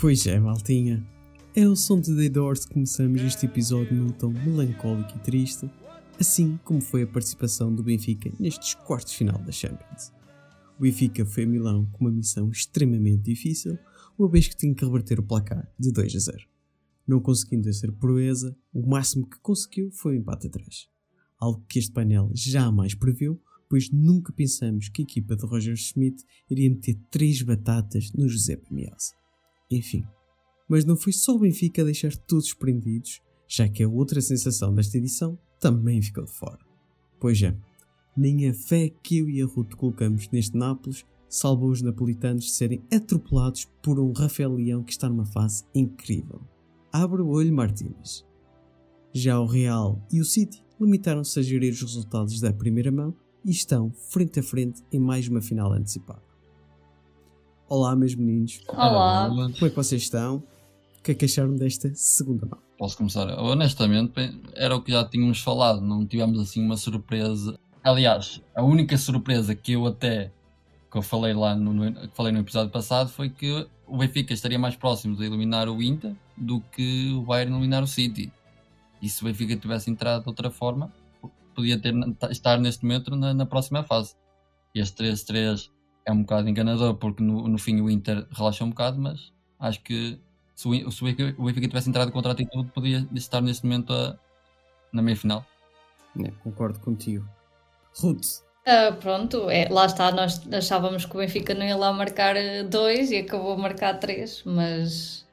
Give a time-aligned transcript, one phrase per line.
[0.00, 1.06] Pois é, maltinha.
[1.54, 5.70] É o som de The Doors que começamos este episódio num tom melancólico e triste,
[6.18, 10.10] assim como foi a participação do Benfica nestes quartos final da Champions.
[10.78, 13.78] O Benfica foi a Milão com uma missão extremamente difícil,
[14.18, 16.38] uma vez que tinha que reverter o placar de 2 a 0.
[17.06, 20.88] Não conseguindo ser proeza, o máximo que conseguiu foi o empate a 3.
[21.38, 26.24] Algo que este painel jamais previu, pois nunca pensamos que a equipa de Roger Schmidt
[26.48, 29.19] iria meter 3 batatas no José Pemiasa.
[29.70, 30.04] Enfim,
[30.68, 34.98] mas não foi só o Benfica deixar todos prendidos, já que a outra sensação desta
[34.98, 36.58] edição também ficou de fora.
[37.18, 37.56] Pois é,
[38.16, 42.50] nem a fé que eu e a Ruth colocamos neste Nápoles salvou os napolitanos de
[42.50, 46.40] serem atropelados por um Rafael Leão que está numa fase incrível.
[46.92, 48.26] Abre o olho, Martínez.
[49.12, 53.14] Já o Real e o City limitaram-se a gerir os resultados da primeira mão
[53.44, 56.29] e estão frente a frente em mais uma final antecipada.
[57.70, 58.60] Olá, meus meninos.
[58.66, 59.28] Olá.
[59.28, 60.38] Como é que vocês estão?
[60.98, 62.58] O que é que acharam desta segunda mão?
[62.76, 63.28] Posso começar?
[63.38, 64.12] Honestamente,
[64.56, 67.56] era o que já tínhamos falado, não tivemos assim uma surpresa.
[67.84, 70.32] Aliás, a única surpresa que eu até
[70.90, 74.34] que eu falei lá no, no, que falei no episódio passado foi que o Benfica
[74.34, 78.32] estaria mais próximo de eliminar o Inter do que o Bayern eliminar o City.
[79.00, 80.92] E se o Benfica tivesse entrado de outra forma,
[81.54, 81.94] podia ter,
[82.32, 84.16] estar neste momento na, na próxima fase.
[84.74, 85.70] E este 3-3
[86.04, 89.80] é um bocado enganador porque no, no fim o Inter relaxa um bocado, mas acho
[89.82, 90.18] que
[90.54, 94.16] se o, se o Benfica tivesse entrado contra a atitude, podia estar neste momento a,
[94.92, 95.44] na meia final.
[96.22, 97.26] É, concordo contigo.
[97.96, 98.42] Ruth.
[98.66, 102.34] Uh, pronto, é, lá está, nós achávamos que o Benfica não ia lá marcar
[102.68, 105.26] dois e acabou a marcar três, mas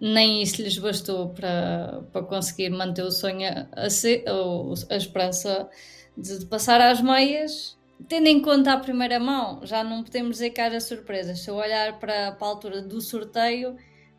[0.00, 5.68] nem isso lhes bastou para, para conseguir manter o sonho a, ser, a, a esperança
[6.16, 7.78] de, de passar às meias
[8.08, 11.40] tendo em conta a primeira mão, já não podemos dizer que haja surpresas.
[11.40, 13.76] Se eu olhar para, para a altura do sorteio,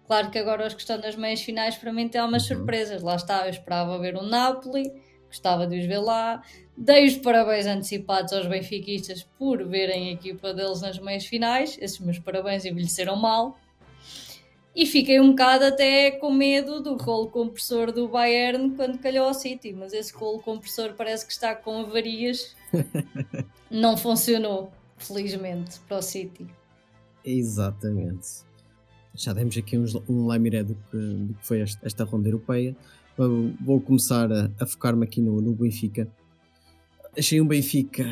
[0.07, 2.57] claro que agora os que estão nas meias finais para mim tem algumas uhum.
[2.57, 3.01] surpresas.
[3.01, 4.91] Lá está, eu esperava ver o Napoli,
[5.27, 6.41] gostava de os ver lá.
[6.75, 11.77] Dei os parabéns antecipados aos benfiquistas por verem a equipa deles nas meias finais.
[11.79, 13.57] Esses meus parabéns envelheceram mal.
[14.75, 19.33] E fiquei um bocado até com medo do rolo compressor do Bayern quando calhou ao
[19.33, 22.55] City, mas esse rolo compressor parece que está com avarias.
[23.69, 26.47] Não funcionou, felizmente, para o City.
[27.23, 28.43] Exatamente.
[29.15, 32.75] Já demos aqui uns, um lamiré do que, do que foi esta, esta ronda europeia.
[33.61, 36.07] Vou começar a, a focar-me aqui no, no Benfica.
[37.17, 38.03] Achei um Benfica.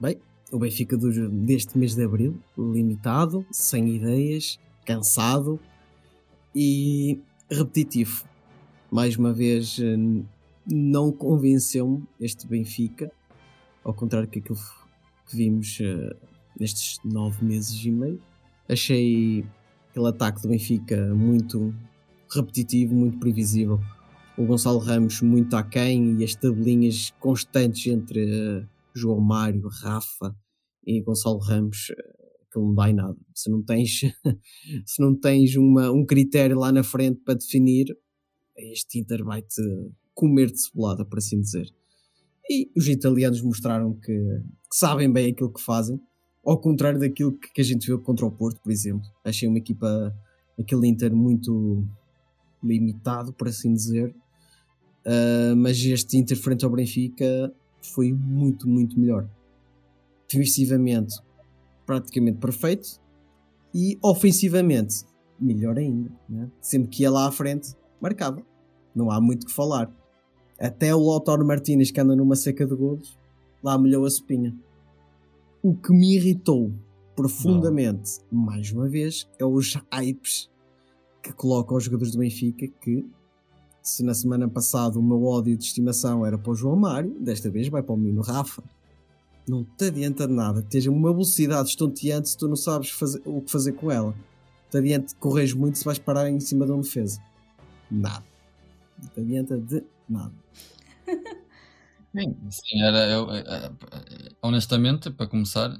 [0.00, 0.18] Bem,
[0.50, 5.60] o Benfica do, deste mês de abril, limitado, sem ideias, cansado
[6.54, 7.20] e
[7.50, 8.24] repetitivo.
[8.90, 9.96] Mais uma vez, eh,
[10.66, 13.10] não convenceu-me este Benfica,
[13.86, 14.58] ao contrário que aquilo
[15.28, 16.16] que vimos uh,
[16.58, 18.20] nestes nove meses e meio.
[18.68, 19.44] Achei
[19.88, 21.72] aquele ataque do Benfica muito
[22.28, 23.78] repetitivo, muito previsível.
[24.36, 30.36] O Gonçalo Ramos muito aquém e as tabelinhas constantes entre uh, João Mário, Rafa
[30.84, 31.90] e Gonçalo Ramos.
[31.90, 32.16] Uh,
[32.48, 33.16] aquilo não dá em nada.
[33.32, 34.00] Se não tens,
[34.84, 37.96] se não tens uma, um critério lá na frente para definir,
[38.56, 39.62] este Inter vai-te
[40.12, 41.72] comer de cebolada, por assim dizer.
[42.48, 46.00] E os italianos mostraram que, que, sabem bem aquilo que fazem,
[46.44, 49.06] ao contrário daquilo que, que, a gente viu contra o Porto, por exemplo.
[49.24, 50.14] Achei uma equipa,
[50.58, 51.84] aquele Inter, muito
[52.62, 54.14] limitado, por assim dizer.
[55.04, 59.28] Uh, mas este Inter frente ao Benfica foi muito, muito melhor.
[60.28, 61.16] Defensivamente,
[61.84, 63.00] praticamente perfeito
[63.74, 65.04] e ofensivamente
[65.38, 66.10] melhor ainda.
[66.28, 66.50] Né?
[66.60, 68.42] Sempre que ia lá à frente, marcava.
[68.94, 69.90] Não há muito que falar.
[70.58, 73.18] Até o Lautaro Martínez, que anda numa seca de golos,
[73.62, 74.54] lá molhou a espinha.
[75.62, 76.72] O que me irritou
[77.14, 78.40] profundamente, Não.
[78.40, 80.50] mais uma vez, é os hypes
[81.22, 83.04] que colocam os jogadores do Benfica que
[83.82, 87.50] se na semana passada o meu ódio de estimação era para o João Mário, desta
[87.50, 88.62] vez vai para o menino Rafa
[89.48, 90.62] não te adianta de nada.
[90.62, 94.14] Teja uma velocidade estonteante se tu não sabes fazer, o que fazer com ela.
[94.70, 97.20] te adianta corres muito se vais parar em cima de uma defesa.
[97.90, 98.24] Nada.
[99.00, 100.34] Não te adianta de nada.
[102.14, 105.78] Sim, sim, era eu, eh, eh, honestamente, para começar,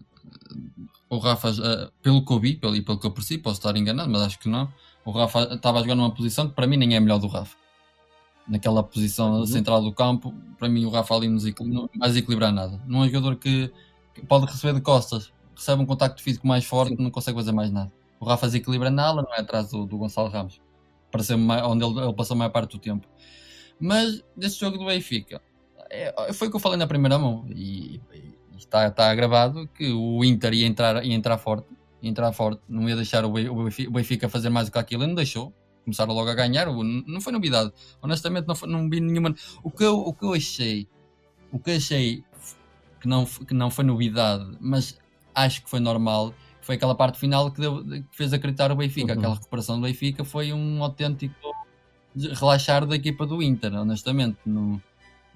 [1.09, 3.77] o Rafa, eh, pelo que eu vi pelo, e pelo que eu percebi, posso estar
[3.77, 4.73] enganado, mas acho que não.
[5.05, 7.29] O Rafa estava a jogar numa posição que para mim nem é a melhor do
[7.29, 7.57] Rafa.
[8.49, 9.47] Naquela posição Uhum.
[9.47, 11.39] central do campo, para mim o Rafa ali não
[11.99, 12.81] vai desequilibrar nada.
[12.87, 13.73] Não é um jogador que,
[14.15, 17.71] que pode receber de costas, recebe um contacto físico mais forte, não consegue fazer mais
[17.73, 17.93] nada.
[18.21, 20.61] O Rafa desequilibra na ala, não é atrás do, do Gonçalo Ramos,
[21.11, 23.07] para ser onde ele, ele passou a maior parte do tempo.
[23.79, 25.41] Mas desse jogo do Benfica,
[25.91, 29.91] é- foi o que eu falei na primeira mão e, e está, está gravado que
[29.93, 31.67] o Inter ia entrar, ia entrar forte,
[32.03, 35.05] ia entrar forte, não ia deixar o Be- o Benfica, fazer mais do que aquilo,
[35.05, 35.53] e não deixou.
[35.85, 37.73] Começaram logo a ganhar, não foi novidade.
[38.03, 39.35] Honestamente, não, foi- não vi nenhuma.
[39.63, 40.89] O que, eu, o que eu achei,
[41.53, 42.25] o que achei
[43.01, 44.99] que não, que não foi novidade, mas
[45.33, 49.13] acho que foi normal, foi aquela parte final que, deu- que fez acreditar o Benfica.
[49.13, 49.19] Uhum.
[49.21, 51.46] Aquela recuperação do Benfica foi um autêntico
[52.35, 54.39] relaxar da equipa do Inter, honestamente.
[54.47, 54.81] Não,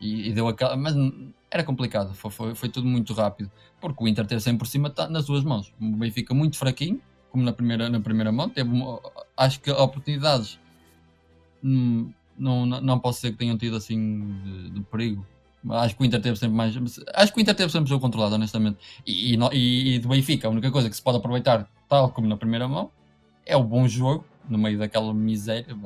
[0.01, 0.77] e, e deu aquela.
[0.77, 0.95] Mas
[1.51, 3.51] era complicado, foi, foi, foi tudo muito rápido.
[3.81, 5.73] Porque o Inter teve sempre por cima tá nas duas mãos.
[5.81, 7.01] O Benfica muito fraquinho,
[7.31, 8.49] como na primeira, na primeira mão.
[8.49, 8.71] Teve,
[9.37, 10.59] acho que oportunidades
[11.63, 15.27] hum, não, não, posso dizer que tenham tido assim de, de perigo.
[15.71, 16.75] Acho que o Inter teve sempre mais.
[17.15, 18.79] Acho que o Inter teve sempre o jogo controlado, honestamente.
[19.07, 22.27] E, no- e- e do Benfica, a única coisa que se pode aproveitar, tal como
[22.27, 22.91] na primeira mão,
[23.45, 25.77] é o bom jogo, no meio daquela miséria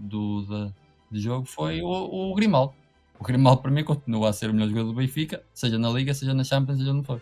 [0.00, 0.72] do,
[1.12, 1.88] jogo, foi o,
[2.32, 2.72] o Grimaldo.
[3.18, 6.14] O Grimaldo, para mim, continua a ser o melhor jogador do Benfica, seja na Liga,
[6.14, 7.20] seja na Champions, seja onde for.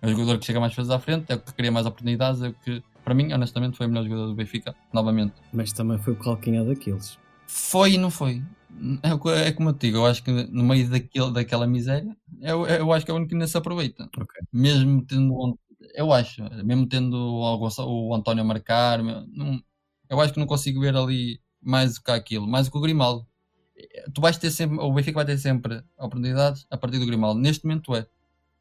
[0.00, 2.40] É o jogador que chega mais vezes à frente, é o que cria mais oportunidades,
[2.42, 5.34] é o que, para mim, honestamente, foi o melhor jogador do Benfica, novamente.
[5.52, 7.18] Mas também foi o calcanhar daqueles.
[7.46, 8.42] Foi e não foi.
[9.02, 12.66] É, é como eu te digo, eu acho que no meio daquele, daquela miséria, eu,
[12.66, 14.08] eu acho que é o único que ainda se aproveita.
[14.16, 14.40] Ok.
[14.52, 15.58] Mesmo tendo,
[15.94, 19.62] eu acho, mesmo tendo o, o António a marcar, não-
[20.08, 22.80] eu acho que não consigo ver ali mais do que aquilo, mais do que o
[22.80, 23.26] Grimaldo.
[24.12, 27.40] Tu vais ter sempre, o Benfica vai ter sempre oportunidades a partir do Grimaldo.
[27.40, 28.06] Neste momento é.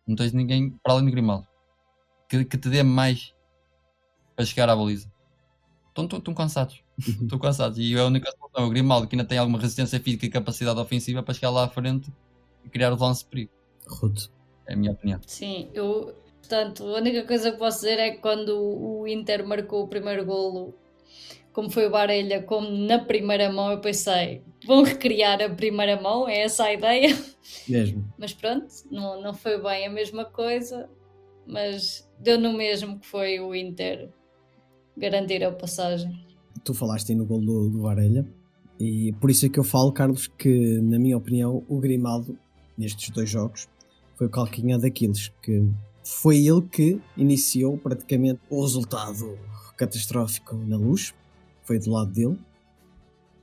[0.07, 1.47] Não tens ninguém para além do Grimaldo
[2.29, 3.33] que, que te dê mais
[4.35, 5.11] para chegar à baliza.
[5.89, 6.83] Estão, estão, estão cansados.
[6.97, 7.77] Estou cansado.
[7.79, 10.79] E a única solução é o Grimaldo, que ainda tem alguma resistência física e capacidade
[10.79, 12.13] ofensiva para chegar lá à frente
[12.63, 13.51] e criar o lance de perigo.
[13.87, 14.29] Rude.
[14.67, 15.19] É a minha opinião.
[15.25, 16.15] Sim, eu.
[16.39, 20.25] Portanto, a única coisa que posso dizer é que quando o Inter marcou o primeiro
[20.25, 20.73] golo,
[21.53, 26.27] como foi o Barelha, como na primeira mão, eu pensei, vão recriar a primeira mão,
[26.27, 27.17] é essa a ideia.
[27.67, 28.07] Mesmo.
[28.17, 30.89] Mas pronto, não, não foi bem a mesma coisa,
[31.47, 34.09] mas deu no mesmo que foi o Inter
[34.95, 36.13] garantir a passagem.
[36.63, 38.25] Tu falaste aí no gol do, do Varelha.
[38.79, 42.37] E por isso é que eu falo, Carlos, que na minha opinião o Grimaldo,
[42.77, 43.67] nestes dois jogos,
[44.15, 45.67] foi o calcanhar daqueles que
[46.03, 49.37] foi ele que iniciou praticamente o resultado
[49.77, 51.13] catastrófico na luz.
[51.69, 52.35] Foi do lado dele.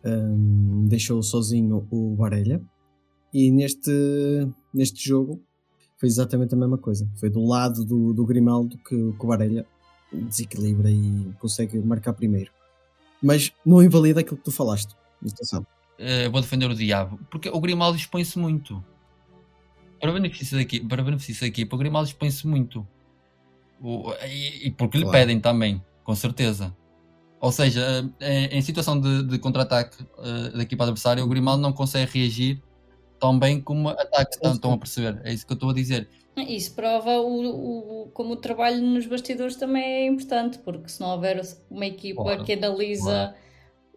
[0.05, 2.61] Hum, deixou sozinho o Varelha.
[3.33, 3.89] E neste,
[4.75, 5.41] neste jogo
[5.97, 7.09] foi exatamente a mesma coisa.
[7.21, 9.65] Foi do lado do, do Grimaldo que, que o Varelha
[10.13, 12.51] desequilibra e consegue marcar primeiro.
[13.23, 14.97] Mas não invalida aquilo que tu falaste.
[15.25, 15.65] Atenção.
[15.99, 18.85] Eh, vou defender o diabo, porque o Grimaldo expõe-se muito.
[20.01, 22.85] Para benefício da equipa, para benefício da equipa o Grimaldo expõe-se muito.
[23.81, 25.17] O- e, e porque lhe Claro.
[25.19, 26.77] pedem também, com certeza.
[27.41, 31.73] Ou seja, eh, em, situação de, de contra-ataque eh, da equipa adversária, o Grimaldo não
[31.73, 32.63] consegue reagir
[33.21, 34.35] tão bem como ataque.
[34.43, 35.21] Sim, Estão, a perceber?
[35.25, 36.09] É isso que eu estou a dizer.
[36.37, 41.11] Isso prova o, o- como o trabalho nos bastidores também é importante, porque se não
[41.11, 41.41] houver
[41.71, 43.35] uma equipa Claro, que analisa claro.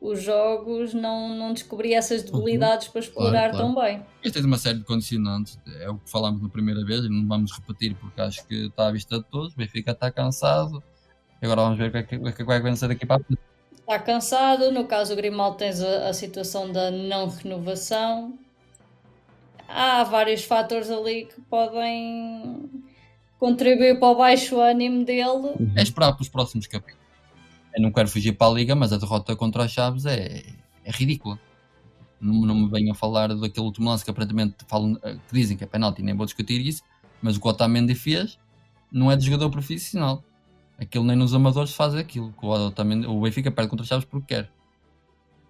[0.01, 3.58] os jogos, não, não descobria essas debilidades para explorar claro.
[3.58, 4.05] tão bem.
[4.24, 7.27] Isto tem uma série de condicionantes, é o que falámos na primeira vez e não
[7.27, 9.53] vamos repetir porque acho que está à vista de todos.
[9.53, 10.81] O Benfica está cansado.
[11.41, 13.05] E agora vamos ver o que é que, o que é que vai acontecer daqui
[13.05, 13.41] para a frente.
[13.79, 18.38] Está cansado, no caso o Grimaldo tens a, a situação da não renovação.
[19.67, 22.69] Há vários fatores ali que podem
[23.39, 25.55] contribuir para o baixo ânimo dele.
[25.75, 27.00] É esperar para os próximos capítulos.
[27.75, 30.43] Eu não quero fugir para a Liga, mas a derrota contra as Chaves é,
[30.84, 31.39] é ridícula.
[32.19, 35.63] Não, não me venham falar daquele último lance que aparentemente falam, eh, que dizem que
[35.63, 36.84] é penalti, nem vou discutir isso,
[37.22, 38.38] mas o que o Otamendi fez
[38.91, 40.24] não é de jogador profissional.
[40.79, 42.33] Aquilo nem nos amadores faz aquilo.
[42.39, 44.50] que O, Otamendi, o Benfica perde contra Chaves porque quer.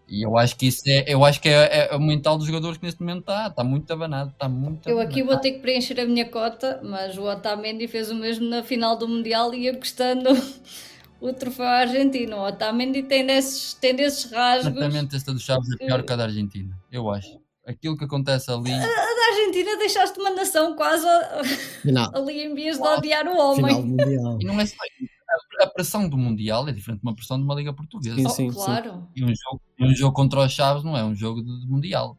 [0.08, 2.80] E eu acho que isso é, eu acho que é, é o mental dos jogadores
[2.80, 5.42] que neste momento está, está muito abanado, está muito Eu aqui vou abanado.
[5.44, 9.08] ter que preencher a minha cota, mas o Otamendi fez o mesmo na final do
[9.08, 10.30] Mundial e ia custando
[11.22, 12.38] o troféu à Argentina.
[12.38, 14.72] O Otamendi tem desses, tem desses rasgos.
[14.76, 17.40] Exatamente, esta dos Chaves é pior que a da Argentina, eu acho.
[17.68, 18.72] Aquilo que acontece ali.
[18.74, 21.44] A da Argentina deixaste uma nação quase a-
[21.84, 23.84] Final, ali em vias de odiar o final do homem.
[23.84, 24.38] Mundial.
[24.42, 25.19] E não é só isso.
[25.62, 28.16] A pressão do Mundial é diferente de uma pressão de uma Liga Portuguesa.
[28.16, 28.56] Sim, Oh, sim, sim.
[28.56, 29.08] claro.
[29.16, 31.68] E um jogo, e um jogo contra os Chaves não é um jogo de, de
[31.68, 32.18] Mundial.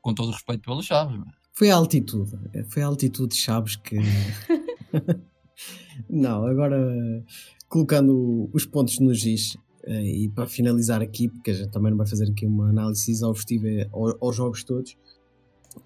[0.00, 1.16] Com todo o respeito pelos Chaves.
[1.18, 2.32] mas- Foi a altitude.
[2.68, 3.96] Foi a altitude de Chaves que.
[6.08, 7.24] Não, agora
[7.68, 11.98] colocando os pontos nos giz eh, e para finalizar aqui, porque a gente também não
[11.98, 14.96] vai fazer aqui uma análise exaustiva ao- aos jogos todos.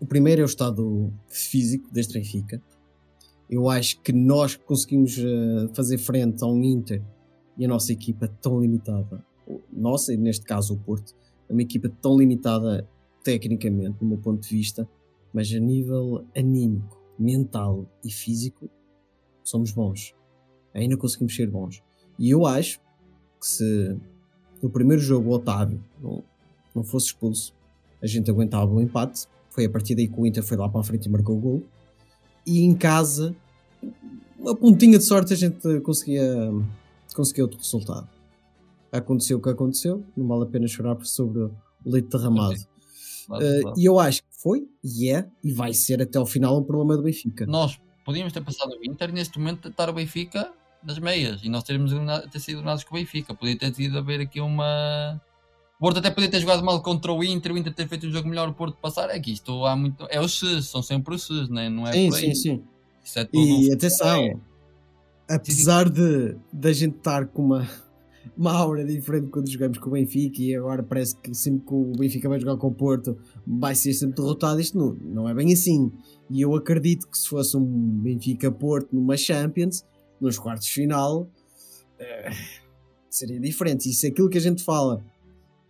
[0.00, 2.60] O primeiro é o estado físico deste Benfica.
[3.48, 7.02] Eu acho que nós conseguimos eh, fazer frente a um Inter
[7.56, 9.24] e a nossa equipa tão limitada.
[9.72, 11.14] Nossa, e neste caso o Porto,
[11.48, 12.88] é uma equipa tão limitada
[13.22, 14.88] tecnicamente, do meu ponto de vista,
[15.32, 18.68] mas a nível anímico, mental e físico,
[19.42, 20.14] somos bons.
[20.74, 21.82] Ainda conseguimos ser bons.
[22.18, 22.80] E eu acho
[23.40, 23.96] que se
[24.62, 26.22] no primeiro jogo o Otávio não,
[26.74, 27.54] não fosse expulso,
[28.02, 29.26] a gente aguentava o empate.
[29.50, 31.40] Foi a partir daí que o Inter foi lá para a frente e marcou o
[31.40, 31.62] gol.
[32.46, 33.34] E em casa,
[34.38, 36.50] uma pontinha de sorte, a gente conseguia,
[37.14, 38.08] conseguia outro resultado.
[38.92, 41.50] Aconteceu o que aconteceu, não vale a pena chorar sobre o
[41.84, 42.54] leite derramado.
[42.56, 42.66] Claro,
[43.44, 43.80] Uh, claro.
[43.80, 46.96] e eu acho que foi, e é, e vai ser até ao final um problema
[46.96, 47.44] do Benfica.
[47.44, 50.52] Nós podíamos ter passado o Inter e neste momento estar o Benfica
[50.84, 53.34] nas meias e nós termos eliminado- ter sido eliminados com o Benfica.
[53.34, 55.20] Podia ter tido a ver aqui uma.
[55.76, 58.10] O Porto até podia ter jogado mal contra o Inter, o Inter ter feito um
[58.10, 59.10] jogo melhor, o Porto passar.
[59.10, 60.06] É que isto há muito.
[60.10, 61.68] É os Cs, são sempre os Cs, né?
[61.68, 61.92] não é?
[61.92, 62.64] sim, sim, sim.
[63.04, 64.40] Isso é tudo um E atenção,
[65.28, 67.68] apesar de da gente estar com uma,
[68.36, 71.92] uma aura diferente quando jogamos com o Benfica e agora parece que sempre que o
[71.92, 75.52] Benfica vai jogar com o Porto vai ser sempre derrotado, isto não, não é bem
[75.52, 75.92] assim.
[76.30, 79.84] E eu acredito que se fosse um Benfica-Porto numa Champions,
[80.18, 81.28] nos quartos de final,
[81.98, 82.30] eh,
[83.10, 83.88] seria diferente.
[83.88, 85.04] E se aquilo que a gente fala,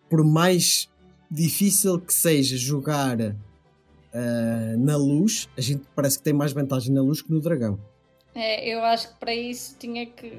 [0.08, 0.88] por mais
[1.30, 7.02] difícil que seja jogar eh, na luz, a gente parece que tem mais vantagem na
[7.02, 7.78] luz que no Dragão.
[8.34, 10.38] É, eu acho que para isso tinha que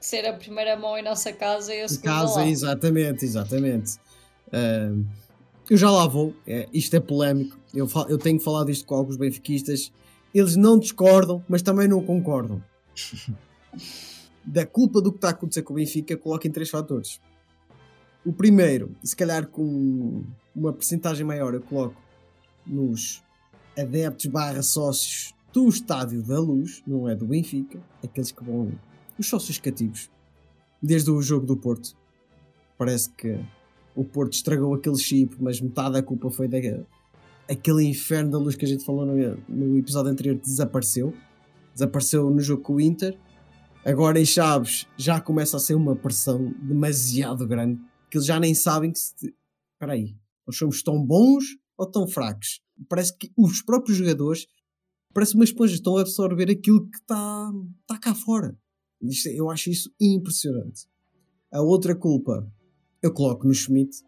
[0.00, 2.46] ser a primeira mão em nossa casa e a segunda casa, lá.
[2.48, 3.96] exatamente, exatamente.
[4.52, 4.92] Ah,
[5.70, 7.58] eu já lá vou, é, isto é polémico.
[7.74, 9.92] Eu, fa- eu tenho falado isto com alguns benfiquistas.
[10.34, 12.62] Eles não discordam, mas também não concordam.
[14.44, 17.20] da culpa do que está a acontecer com o Benfica, coloco em três fatores.
[18.24, 21.96] O primeiro, se calhar com uma percentagem maior, eu coloco
[22.66, 23.22] nos
[23.76, 28.72] adeptos barra sócios do Estádio da Luz, não é do Benfica, aqueles que vão,
[29.18, 30.10] os sócios cativos,
[30.82, 31.96] desde o jogo do Porto.
[32.76, 33.38] Parece que
[33.94, 36.58] o Porto estragou aquele chip, mas metade da culpa foi da,
[37.48, 39.14] aquele inferno da luz que a gente falou no,
[39.48, 41.14] no episódio anterior desapareceu.
[41.72, 43.16] Desapareceu no jogo com o Inter.
[43.84, 48.54] Agora em Chaves já começa a ser uma pressão demasiado grande que eles já nem
[48.54, 49.14] sabem que se.
[49.74, 51.44] Espera aí, nós somos tão bons
[51.76, 52.60] ou tão fracos?
[52.88, 54.46] Parece que os próprios jogadores
[55.14, 57.52] parece uma esponja, estão a absorver aquilo que está
[57.86, 58.56] tá cá fora.
[59.02, 60.86] Isto- eu acho isso impressionante.
[61.52, 62.50] A outra culpa
[63.02, 64.02] eu coloco no Schmidt,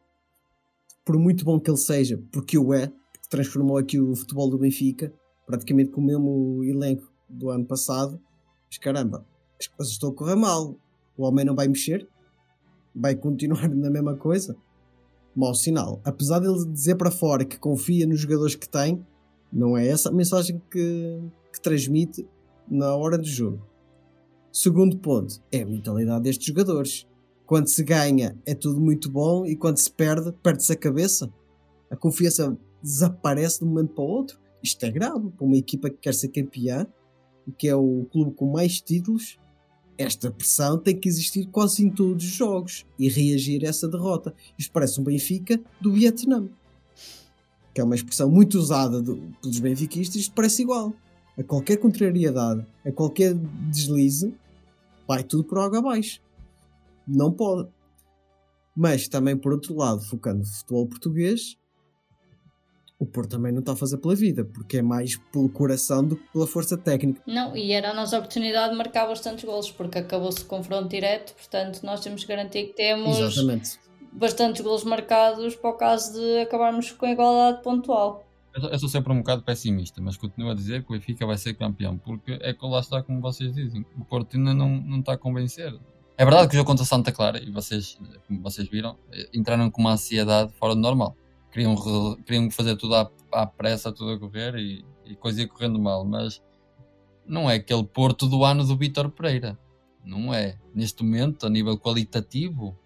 [1.05, 4.59] por muito bom que ele seja, porque o é, porque transformou aqui o futebol do
[4.59, 5.13] Benfica,
[5.47, 8.21] praticamente com o mesmo elenco do ano passado.
[8.69, 9.27] Mas caramba,
[9.59, 10.77] as coisas estão a correr mal.
[11.17, 12.09] O homem não vai mexer,
[12.95, 14.57] vai continuar na mesma coisa.
[15.35, 16.01] Mau sinal.
[16.05, 19.05] Apesar dele dizer para fora que confia nos jogadores que tem,
[19.53, 21.21] não é essa a mensagem que,
[21.53, 22.27] que transmite
[22.69, 23.61] na hora do jogo.
[24.53, 27.07] Segundo ponto, é a mentalidade destes jogadores.
[27.47, 31.33] Quando se ganha é tudo muito bom e quando se perde, perde-se a cabeça.
[31.91, 34.39] A confiança desaparece de um momento para o outro.
[34.63, 36.87] Isto é grave para uma equipa que quer ser campeã
[37.53, 39.39] que é o clube com mais títulos.
[40.01, 44.35] Esta pressão tem que existir quase em todos os jogos e reagir a essa derrota.
[44.57, 46.49] Isto parece um Benfica do Vietnã,
[47.75, 50.23] que é uma expressão muito usada do- pelos benfiquistas.
[50.23, 50.95] Isto parece igual.
[51.37, 53.35] A qualquer contrariedade, a qualquer
[53.71, 54.35] deslize,
[55.07, 56.23] vai tudo por água abaixo.
[57.07, 57.69] Não pode.
[58.75, 61.59] Mas também, por outro lado, focando no futebol português,
[63.01, 66.17] o Porto também não está a fazer pela vida, porque é mais pelo coração do
[66.17, 67.21] que pela força técnica.
[67.27, 71.35] Não, e era a nossa oportunidade de marcar bastantes golos, porque acabou-se o confronto direto,
[71.35, 73.81] portanto nós temos que garantir que temos Exatamente.
[74.13, 78.25] bastantes golos marcados para o caso de acabarmos com a igualdade pontual.
[78.53, 81.55] Eu sou- sempre um bocado pessimista, mas continuo a dizer que o Benfica vai ser
[81.55, 83.87] campeão, porque é que lá está como vocês dizem.
[83.97, 85.73] O Porto ainda não, não está a convencer.
[86.19, 88.99] É verdade que o jogo contra Santa Clara, e vocês, como vocês viram,
[89.33, 91.17] entraram com uma ansiedade fora do normal.
[91.53, 91.75] Queriam,
[92.25, 96.05] queriam fazer tudo à, à pressa, tudo a correr e, e coisa ia correndo mal,
[96.05, 96.41] mas
[97.27, 99.59] não é aquele Porto do ano do Vítor Pereira.
[100.05, 100.57] Não é.
[100.75, 102.77] Neste momento, a nível qualitativo,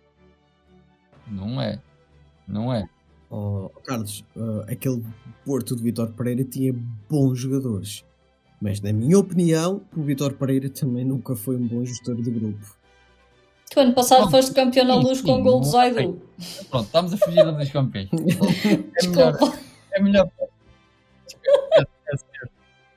[1.26, 1.80] não é.
[2.46, 2.88] Não é.
[3.30, 5.04] Oh, Carlos, uh, aquele
[5.44, 6.74] Porto de Vitor Pereira tinha
[7.08, 8.04] bons jogadores,
[8.60, 12.76] Mas, na minha opinião, o Vitor Pereira também nunca foi um bom gestor de grupo.
[13.70, 16.22] Tu ano passado Não, foste campeão na luz sim, com gol do Zaidu.
[16.70, 18.08] Pronto, estamos a fugir dos campeões.
[18.14, 19.32] É melhor.
[19.32, 19.58] Desculpa.
[19.92, 20.30] É melhor.
[21.26, 22.52] Esquece, esquece,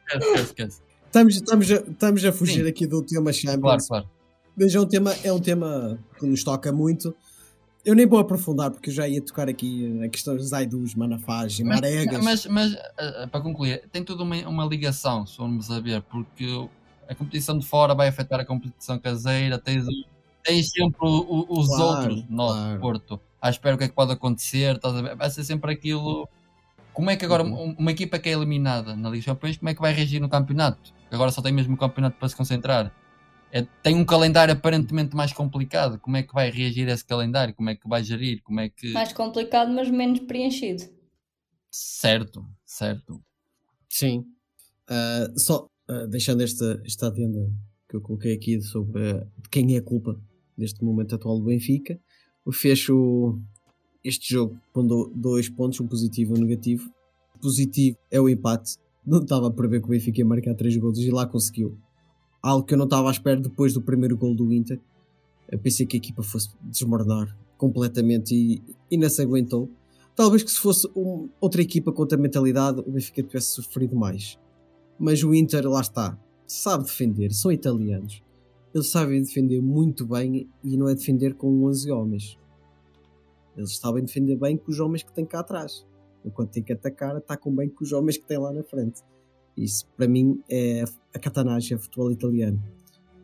[0.07, 0.81] esquece, esquece.
[1.05, 2.69] Estamos, estamos, a, estamos a fugir Sim.
[2.69, 3.61] aqui do tema Champions.
[3.61, 4.09] Claro, claro.
[4.55, 7.15] Mas é um, tema, é um tema que nos toca muito.
[7.85, 11.57] Eu nem vou aprofundar porque eu já ia tocar aqui a questão dos Zaidus, Manafás
[11.59, 12.23] e Mas, Maregas.
[12.23, 16.01] mas, mas, ah, ah, para concluir, tem toda uma, uma ligação, se formos a ver,
[16.01, 16.67] porque
[17.07, 19.85] a competição de fora vai afetar a competição caseira, tens,
[20.47, 22.79] tens sempre o- o- os Claro, outros, nós, claro.
[22.79, 25.15] Porto, à espera o que é que pode acontecer, estás a ver?
[25.15, 26.27] vai ser sempre aquilo.
[26.93, 27.69] Como é que agora Uhum.
[27.71, 30.19] um- uma equipa que é eliminada na Liga dos Campeões, como é que vai reagir
[30.19, 30.93] no campeonato?
[31.11, 32.91] Agora só tem mesmo o campeonato para se concentrar.
[33.51, 35.99] É, tem um calendário aparentemente mais complicado.
[35.99, 37.53] Como é que vai reagir a esse calendário?
[37.53, 38.41] Como é que vai gerir?
[38.43, 38.91] Como é que.
[38.93, 40.83] Mais complicado, mas menos preenchido.
[41.71, 43.21] Certo, certo.
[43.89, 44.25] Sim.
[44.89, 47.49] Ah, só ah, deixando esta, esta adenda
[47.89, 50.19] que eu coloquei aqui sobre ah, de quem é a culpa
[50.57, 51.99] deste momento atual do Benfica,
[52.51, 53.37] fecho
[54.03, 56.89] este jogo com do- dois pontos, um positivo e um negativo.
[57.41, 58.77] Positivo é o empate.
[59.05, 61.77] Não estava a prever que o Benfica ia marcar três gols e lá conseguiu.
[62.41, 64.79] Algo que eu não estava à espera depois do primeiro gol do Inter.
[65.49, 69.69] Eu pensei que a equipa fosse desmoronar completamente e, e não se aguentou.
[70.15, 74.37] Talvez que se fosse um- outra equipa com outra mentalidade, o Benfica tivesse sofrido mais.
[74.99, 78.23] Mas o Inter, lá está, sabe defender, são italianos.
[78.73, 82.37] Eles sabem defender muito bem e não é defender com 11 homens.
[83.55, 85.85] Eles sabem defender bem com os homens que têm cá atrás.
[86.23, 89.01] Enquanto tem que atacar, atacam bem com os homens que têm lá na frente.
[89.55, 92.61] Isso, para mim, é a catanagem, futebol italiano.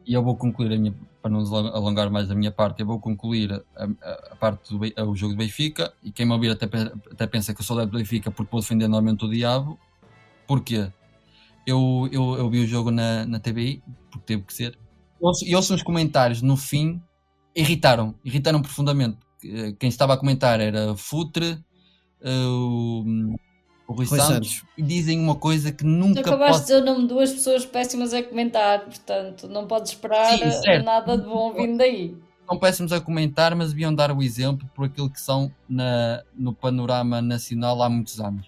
[0.05, 2.99] E eu vou concluir a minha, para não alongar mais a minha parte, eu vou
[2.99, 3.63] concluir a,
[4.01, 5.93] a- a parte do Be- o jogo do Benfica.
[6.03, 6.65] E quem me ouvir até,
[7.11, 9.77] até pensa que eu sou adepto do Benfica porque vou defender novamente o diabo.
[10.47, 10.91] Porquê?
[11.67, 14.77] Eu, eu, eu vi o jogo na, na TVI, porque teve que ser.
[15.23, 17.01] E ouço, e ouço uns comentários no fim,
[17.55, 19.17] irritaram, irritaram profundamente.
[19.43, 21.57] Eh, Quem estava a comentar era Futre,
[22.21, 23.03] eh, o,
[23.87, 24.65] o Rui Rui Santos, Santos.
[24.77, 27.31] e dizem uma coisa que Tu nunca acabaste posso de dizer o nome de duas
[27.31, 32.17] pessoas péssimas a comentar, portanto, não podes esperar Sim, nada de bom vindo daí.
[32.49, 36.53] não péssimos a comentar, mas deviam dar o exemplo por aquilo que são na, no
[36.53, 38.47] panorama nacional há muitos anos.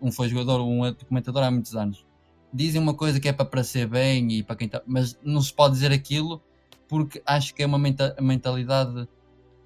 [0.00, 2.04] Um foi jogador, um é comentador há muitos anos.
[2.52, 5.52] Dizem uma coisa que é para parecer bem e para quem tá, mas não se
[5.52, 6.42] pode dizer aquilo
[6.88, 9.08] porque acho que é uma menta- mentalidade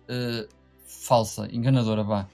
[0.09, 0.47] eh,
[0.85, 2.29] falsa, enganadora, vá.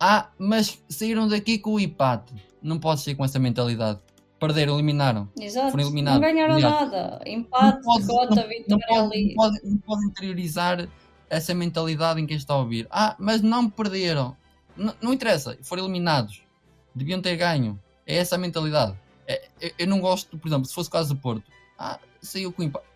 [0.00, 2.34] Ah, mas saíram daqui com o empate.
[2.60, 4.00] Não pode ser com essa mentalidade.
[4.40, 5.28] Perderam, eliminaram.
[5.40, 5.70] Exato.
[5.70, 6.20] Foram Não eliminados.
[6.20, 7.20] ganharam Aliás, nada.
[7.26, 9.28] Empate, pode- derrota, não, vitória pode, ali.
[9.28, 10.88] não, pode, não pode interiorizar
[11.30, 12.86] essa mentalidade em quem está a ouvir.
[12.90, 14.36] Ah, mas não perderam.
[14.76, 16.42] N- não interessa, foram eliminados.
[16.94, 17.78] Deviam ter ganho.
[18.06, 18.96] É essa a mentalidade.
[19.28, 21.44] É- eu, não gosto, por exemplo, se fosse o caso do Porto.
[21.78, 22.86] Ah, saiu com empate.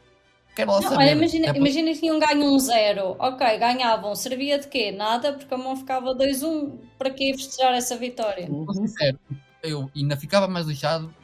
[0.56, 0.96] Quero lá Não, saber.
[1.04, 3.16] olha, imagina, É imagina que tinham ganho um zero.
[3.18, 4.14] Ok, ganhavam.
[4.14, 4.92] Servia de quê?
[4.92, 6.78] Nada, porque a mão ficava 2-1.
[6.98, 8.46] Para quê festejar essa vitória?
[8.72, 9.18] Sincero,
[9.62, 11.14] eu ainda ficava mais lixado.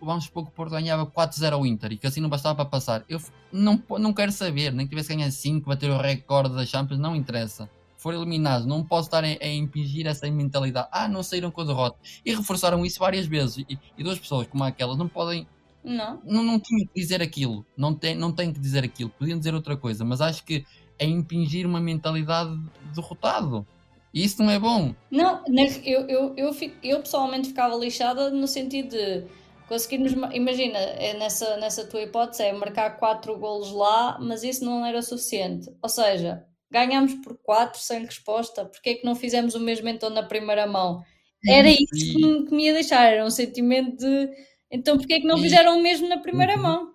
[0.00, 2.64] Vamos supor que o Porto ganhava 4-0 ao Inter e que assim não bastava para
[2.64, 3.04] passar.
[3.08, 3.20] Eu
[3.52, 7.14] não, não quero saber, nem que tivesse ganhado 5, bater o recorde da Champions, não
[7.14, 7.68] interessa.
[8.00, 10.88] Foram eliminados, não posso estar a, a impingir essa mentalidade.
[10.92, 11.98] Ah, não saíram com a derrota.
[12.24, 13.58] E reforçaram isso várias vezes.
[13.68, 15.46] E, e duas pessoas como aquelas não podem
[15.84, 16.22] Não.
[16.22, 19.54] não, não tinham que dizer aquilo, não tem, não tem que dizer aquilo, podiam dizer
[19.54, 20.64] outra coisa, mas acho que
[20.98, 23.66] é impingir uma mentalidade de derrotado.
[24.12, 24.94] E isso não é bom.
[25.10, 25.42] Não,
[25.84, 29.26] eu, eu, eu, fico- eu pessoalmente ficava lixada no sentido de
[29.66, 30.14] conseguirmos.
[30.14, 34.84] ma- Imagina, é nessa, nessa tua hipótese, é marcar 4 golos lá, mas isso não
[34.84, 35.70] era suficiente.
[35.82, 40.10] Ou seja, ganhámos por 4 sem resposta, porque é que não fizemos o mesmo então
[40.10, 41.02] na primeira mão?
[41.46, 44.30] Era isso que me, que me ia deixar, era um sentimento de.
[44.70, 46.62] Então, porque é que não fizeram o mesmo na primeira Uhum.
[46.62, 46.94] mão?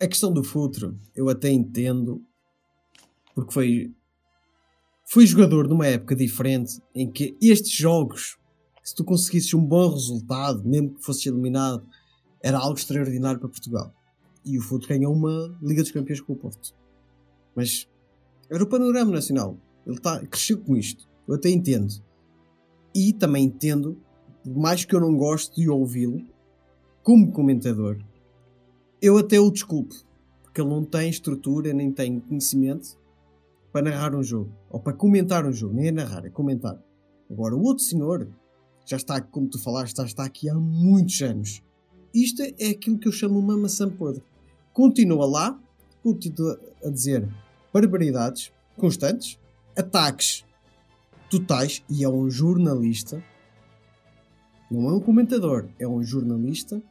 [0.00, 2.22] A questão do futuro, eu até entendo,
[3.34, 3.94] porque foi,
[5.04, 8.36] fui jogador numa época diferente em que estes jogos,
[8.82, 11.86] se tu conseguisses um bom resultado, mesmo que fosses eliminado,
[12.42, 13.94] era algo extraordinário para Portugal.
[14.44, 16.74] E o futuro ganhou uma Liga dos Campeões com o Porto.
[17.54, 17.88] Mas
[18.50, 19.56] era o panorama nacional.
[19.86, 21.08] Ele tá, cresceu com isto.
[21.26, 21.92] Eu até entendo.
[22.94, 23.96] E também entendo,
[24.42, 26.24] por mais que eu não goste de ouvi-lo,
[27.02, 27.98] como comentador,
[29.00, 29.94] eu até o desculpo,
[30.42, 32.98] porque ele não tem estrutura nem tem conhecimento
[33.72, 36.80] para narrar um jogo, ou para comentar um jogo, nem é narrar, é comentar.
[37.30, 38.28] Agora, o outro senhor
[38.86, 41.62] já está, como tu falaste, já está aqui há muitos anos.
[42.14, 44.22] Isto é aquilo que eu chamo uma maçã podre.
[44.72, 45.60] Continua lá,
[46.02, 47.28] continua a dizer
[47.72, 49.38] barbaridades constantes,
[49.76, 50.44] ataques
[51.30, 53.22] totais, e é um jornalista,
[54.70, 56.82] não é um comentador, é um jornalista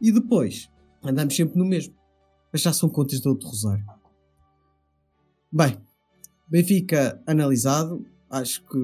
[0.00, 0.70] E depois,
[1.02, 1.94] andamos sempre no mesmo.
[2.52, 3.84] Mas já são contas de outro rosário.
[5.52, 5.78] Bem,
[6.48, 8.04] Benfica analisado.
[8.30, 8.78] Acho que.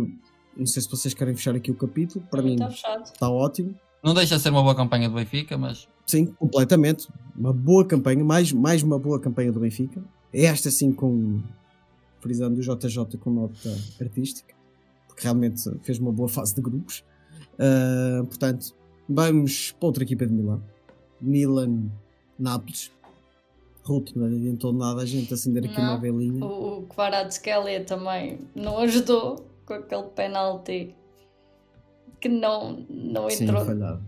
[0.56, 2.24] Não sei se vocês querem fechar aqui o capítulo.
[2.30, 3.04] Para mim Está fechado.
[3.04, 3.74] está ótimo.
[4.04, 7.08] Não deixa de ser uma boa campanha do Benfica, mas Sim, completamente.
[7.36, 10.02] Uma boa campanha, mais, mais uma boa campanha do Benfica.
[10.32, 11.40] Esta sim com
[12.20, 14.54] frisando o JJ com nota artística,
[15.06, 17.04] porque realmente fez uma boa fase de grupos.
[17.58, 18.74] Ah, portanto,
[19.08, 20.62] vamos para outra equipa de Milão.
[21.20, 21.90] Milan
[22.38, 22.90] Nápoles.
[23.82, 25.90] Ruth, não adiantou nada a gente acender aqui Não.
[25.90, 26.44] uma velinha.
[26.44, 30.94] O, o Kvaratskhelia também não ajudou com aquele penalti
[32.20, 33.64] que não, não Sim, entrou.
[33.64, 34.02] falhado.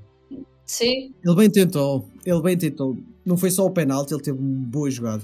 [0.67, 2.99] Sim, Ele bem tentou, ele bem tentou.
[3.25, 5.23] Não foi só o penalti, ele teve um boa jogada.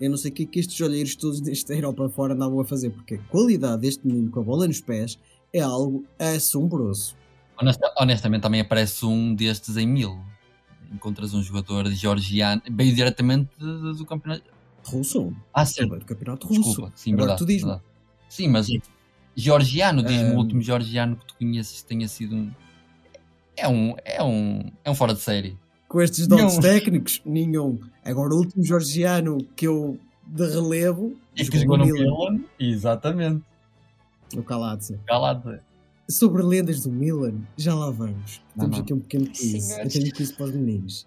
[0.00, 2.64] Eu não sei o que é que estes olheiros todos desta Europa fora andavam a
[2.64, 5.18] fazer, porque a qualidade deste menino com a bola nos pés
[5.52, 7.14] é algo assombroso.
[7.60, 10.18] honesta- honestamente também aparece um destes em mil.
[10.92, 14.44] Encontras um jogador georgiano, veio diretamente do campeonato.
[14.84, 15.32] Russo?
[15.52, 15.98] Ah, certo.
[15.98, 16.62] do campeonato russo.
[16.62, 17.38] Desculpa, sim, Agora verdade.
[17.38, 17.68] tu diz-me.
[17.68, 17.84] verdade.
[18.28, 18.66] Sim, mas
[19.36, 20.34] georgiano, diz-me Ah.
[20.34, 22.50] o último georgiano que tu conheces tenha sido um.
[23.56, 23.94] É um.
[24.04, 24.72] É um.
[24.84, 25.56] É um fora de série.
[25.90, 26.60] Com estes dotes Nenhum.
[26.60, 27.80] técnicos, nenhum.
[28.04, 32.44] Agora, o último georgiano que eu de relevo E jogou que jogou no Milan, Milan.
[32.60, 33.42] Exatamente.
[34.32, 35.00] no Kalatse.
[35.04, 35.58] Calado.
[36.08, 38.40] Sobre lendas do Milan, já lá vamos.
[38.54, 38.84] Não, Temos não.
[38.84, 39.64] aqui um pequeno quiz.
[39.64, 39.96] Senhores.
[39.96, 41.06] Eu tenho um quiz para os meninos.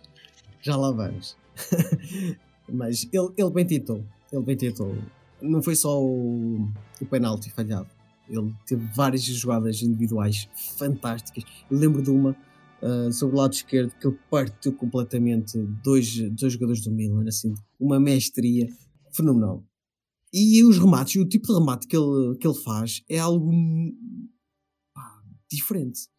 [0.61, 1.37] Já lá vamos.
[2.69, 4.03] Mas ele, ele bem tentou.
[4.33, 4.97] Ele bem tentou.
[5.41, 6.67] Não foi só o,
[6.99, 7.87] o penalti falhado.
[8.29, 11.45] Ele teve várias jogadas individuais fantásticas.
[11.71, 12.35] Eu lembro de uma
[12.83, 17.53] ah, sobre o lado esquerdo que ele partiu completamente dois, dois jogadores do Milan, assim,
[17.79, 18.67] uma mestria
[19.13, 19.63] fenomenal.
[20.33, 23.49] E os remates, o tipo de remate que ele, que ele faz é algo
[24.93, 26.09] pá, diferente.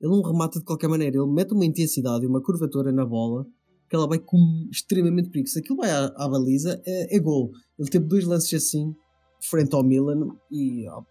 [0.00, 3.46] Ele não remata de qualquer maneira, ele mete uma intensidade e uma curvatura na bola
[3.86, 4.38] que ela vai com
[4.70, 5.48] extremamente perigo.
[5.48, 7.50] Se aquilo vai à, à baliza, é, é gol.
[7.78, 8.94] Ele teve dois lances assim,
[9.42, 11.02] frente ao Milan, e ó,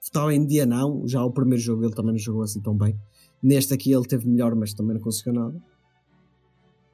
[0.00, 1.08] estava em dia não.
[1.08, 2.96] Já o primeiro jogo ele também não jogou assim tão bem.
[3.44, 5.62] Neste aqui ele teve melhor, mas também não conseguiu nada.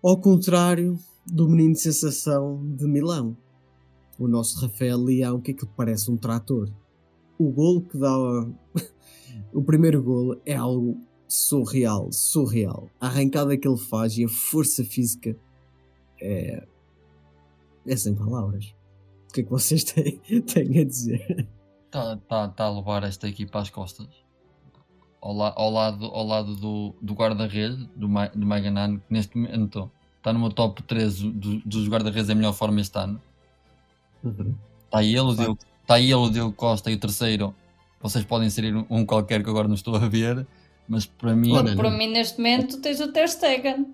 [0.03, 3.37] Ao contrário do menino de sensação de Milão,
[4.19, 6.69] o nosso Rafael Leão, que é que parece um trator.
[7.39, 8.11] O golo que dá
[9.55, 12.91] o primeiro golo é algo surreal, surreal.
[13.01, 15.37] A arrancada que ele faz e a força física
[16.21, 16.67] é,
[17.87, 18.75] é sem palavras.
[19.29, 21.49] O que é que vocês têm, têm a dizer?
[21.87, 24.09] Está tá, tá a levar esta equipa às costas.
[25.23, 29.37] Ao, la- ao lado, ao lado do, do guarda-redes, do, Ma, do Maganan, que neste
[29.37, 33.21] momento está numa top 13 do- dos guarda-redes em melhor forma este ano.
[34.87, 37.55] Está ele, o Diogo, tá ele, o Diogo Costa e o terceiro.
[38.01, 40.47] Vocês podem inserir um, um qualquer que agora não estou a ver,
[40.89, 41.53] mas para mim.
[41.53, 41.99] Ora, para não.
[41.99, 43.87] mim neste momento tens o Ter Stegen.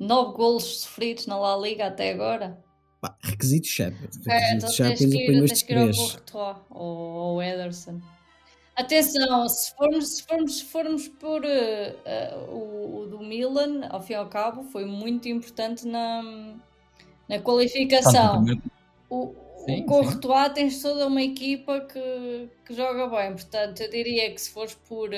[0.00, 2.58] Nove golos sofridos na La Liga até agora.
[3.00, 4.18] Pá, requisitos Champions.
[4.26, 5.94] É, Requisitos então tens que ir, tens que ir ao.
[5.94, 8.00] Courtois ou ao Ederson.
[8.74, 14.00] Atenção, se formos, se formos, se formos por eh, eh, o, o do Milan, ao
[14.00, 16.22] fim e ao cabo, foi muito importante na,
[17.28, 18.44] na qualificação.
[19.10, 24.30] O, Sim, o Courtois tens toda uma equipa que, que joga bem, portanto eu diria
[24.32, 25.10] que se fores por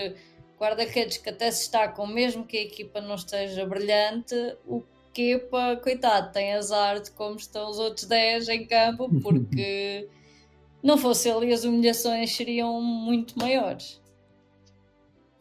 [0.58, 4.34] guarda-redes que até se destacam, mesmo que a equipa não esteja brilhante,
[4.66, 10.08] o Kepa, coitado, tem azar de como estão os outros 10 em campo, porque
[10.84, 14.00] não fosse ele as humilhações seriam muito maiores.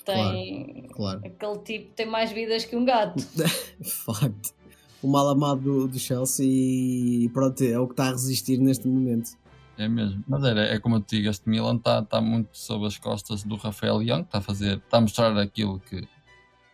[0.06, 1.21] Tem Claro.
[1.25, 3.21] aquele tipo tem mais vidas que um gato.
[3.84, 4.53] Facto.
[5.01, 8.88] O mal amado do, do Chelsea e pronto, é o que está a resistir neste
[8.88, 9.32] momento.
[9.77, 10.23] É mesmo.
[10.27, 13.43] Mas era, é como eu te digo, este Milan está tá muito sob as costas
[13.43, 16.08] do Rafael Leão, que está a fazer, está a mostrar aquilo que,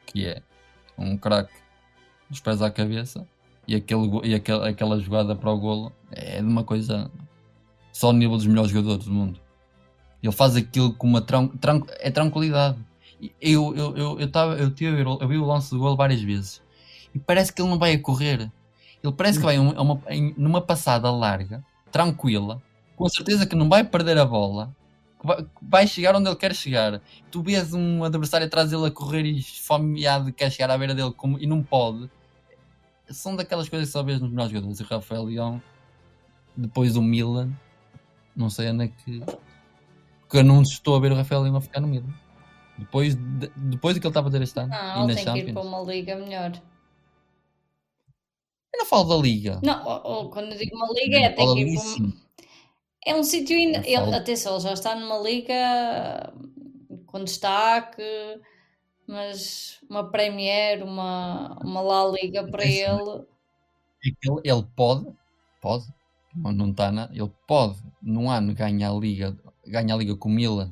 [0.06, 0.44] que é
[0.98, 1.54] um craque
[2.30, 3.28] dos pés à cabeça
[3.68, 7.10] e, aquele, e aquela, aquela jogada para o golo é de uma coisa
[8.00, 9.38] só ao nível dos melhores jogadores do mundo.
[10.24, 12.78] Ele faz aquilo com uma tran, tran- é tranquilidade.
[13.42, 16.22] Eu, eu, eu, eu, tava, eu, tive, o- eu vi o lance do golo várias
[16.22, 16.62] vezes
[17.14, 18.50] e parece que ele não vai a correr.
[19.04, 20.02] Ele parece que vai uma- uma-
[20.38, 22.62] numa passada larga, tranquila,
[22.96, 24.74] com certeza que não vai perder a bola,
[25.22, 27.02] vai, vai chegar onde ele quer chegar.
[27.30, 31.12] Tu vês um adversário atrás dele a correr e esfomeado quer chegar à beira dele
[31.12, 32.10] como- e não pode.
[33.10, 34.80] São daquelas coisas que só vês nos melhores jogadores.
[34.80, 35.62] O Rafael Leão,
[36.56, 37.50] depois do Milan,
[38.40, 39.20] não sei onde é que.
[40.22, 42.14] Porque eu não estou a ver o Rafael Leão a ficar no Milan.
[42.78, 44.70] Depois, de, depois do que ele estava a fazer este ano.
[44.70, 45.54] Não, ele tem que ir Champions.
[45.54, 46.52] para uma liga melhor.
[48.74, 49.60] Eu não falo da Liga.
[49.62, 52.14] Não, ou- ou quando eu digo uma liga é tem que ir para um...
[53.06, 53.58] É um sítio.
[53.58, 53.76] In...
[53.76, 56.34] Ele, atenção, ele já está numa liga
[57.06, 58.02] com destaque,
[59.08, 62.82] mas uma Premier, uma, uma La Liga para É.
[62.84, 62.92] É
[64.06, 65.08] ele, ele pode,
[65.60, 65.86] pode,
[66.36, 70.30] não não está na, ele pode num ano ganhar a liga, ganhar a liga com
[70.30, 70.72] o Milan,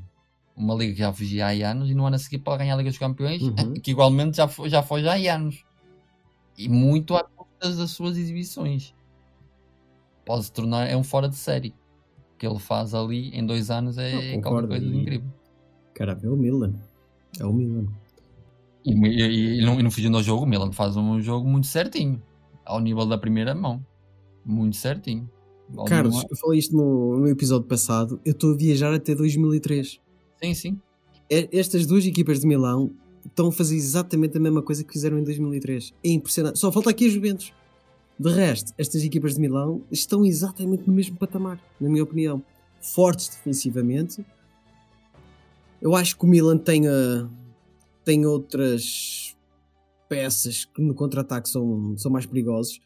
[0.55, 2.77] uma liga que já fugia há anos, e no ano a seguir pode ganhar a
[2.77, 3.73] Liga dos Campeões, Uhum.
[3.81, 5.63] que igualmente já foi, já foi já há anos.
[6.57, 8.95] E muito à custa das suas exibições.
[10.25, 11.75] Pode se tornar, é um fora de série.
[12.33, 15.29] O que ele faz ali em dois anos é Não, qualquer coisa de e- incrível.
[15.93, 16.73] Caramba, é o Milan.
[17.39, 17.85] É o Milan.
[18.85, 21.67] E, e, e, não, e não fugindo ao jogo, o Milan faz um jogo muito
[21.67, 22.21] certinho,
[22.65, 23.85] ao nível da primeira mão.
[24.45, 25.29] Muito certinho.
[25.69, 28.19] Vale Carlos, eu falei isto no, no episódio passado.
[28.23, 29.99] Eu estou a viajar até 2003.
[30.41, 30.79] Sim, sim.
[31.29, 32.91] Estas duas equipas de Milão
[33.25, 35.93] estão a fazer exatamente a mesma coisa que fizeram em 2003.
[36.03, 36.59] É impressionante.
[36.59, 37.53] Só falta aqui a Juventus.
[38.19, 42.43] De resto, estas equipas de Milão estão exatamente no mesmo patamar, na minha opinião.
[42.81, 44.25] Fortes defensivamente.
[45.81, 47.29] Eu acho que o Milan tem, ah,
[48.03, 49.35] tem outras
[50.09, 52.79] peças que no contra-ataque são, são mais perigosos.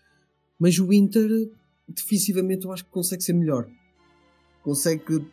[0.60, 1.50] Mas o Inter,
[1.96, 3.68] defensivamente, eu acho que consegue ser melhor.
[4.64, 5.26] Consegue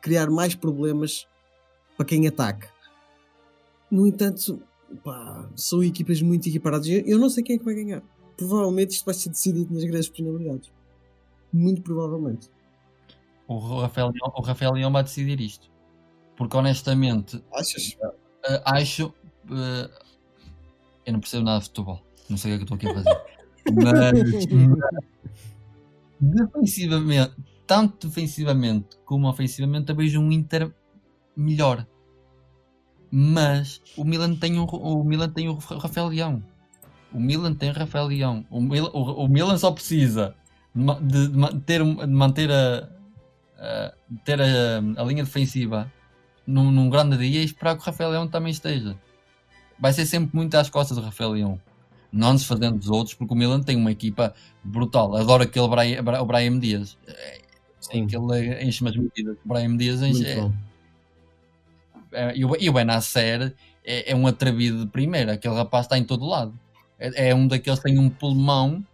[0.00, 1.26] criar mais problemas
[1.96, 2.68] para quem ataca.
[3.90, 4.62] No entanto,
[5.04, 6.86] pá, são equipas muito equiparadas.
[6.88, 8.02] Eu eu não sei quem é que vai ganhar.
[8.36, 10.72] Provavelmente isto vai ser decidido nas grandes penalidades.
[11.52, 12.50] Muito provavelmente.
[13.46, 15.70] O Rafael, o Rafael Leão vai decidir isto.
[16.36, 17.96] Porque honestamente, Achas?
[18.48, 19.12] eh, acho.
[19.50, 19.90] eh,
[21.04, 22.00] eu não percebo nada de futebol.
[22.30, 23.32] Não sei o que é que eu estou aqui a fazer.
[23.74, 24.46] Mas.
[26.22, 27.34] Defensivamente,
[27.66, 30.72] tanto defensivamente como ofensivamente, eu vejo um Inter
[31.36, 31.86] melhor.
[33.10, 36.42] Mas o Milan tem o, o Milan tem o Rafael Leão.
[37.12, 38.46] O Milan tem Rafael Leão.
[38.48, 40.34] O, Mil- o, o Milan só precisa
[40.74, 42.88] de, de manter, de manter a,
[43.58, 43.92] a-
[44.24, 45.92] ter a, a linha defensiva
[46.46, 48.96] num, num grande dia e esperar que o Rafael Leão também esteja.
[49.78, 51.60] Vai ser sempre muito às costas do Rafael Leão.
[52.12, 55.16] Não nos fazendo dos outros, porque o Milan tem uma equipa brutal.
[55.16, 56.98] Adoro aquele Brian, o Brian Dias.
[57.80, 58.04] Sim.
[58.04, 59.36] Aquele enche-me as medidas.
[59.44, 60.52] O Brian Dias enche, bom.
[62.12, 62.78] é, e o, e o
[63.84, 65.32] é, é um atrevido de primeira.
[65.32, 66.52] Aquele rapaz está em todo lado.
[66.98, 68.84] É, é um daqueles que tem um pulmão.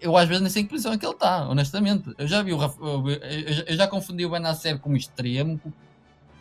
[0.00, 2.12] Eu às vezes nem sei em que posição é que ele está, honestamente.
[2.18, 5.60] Eu já vi o eu, já confundi o Benacer como extremo.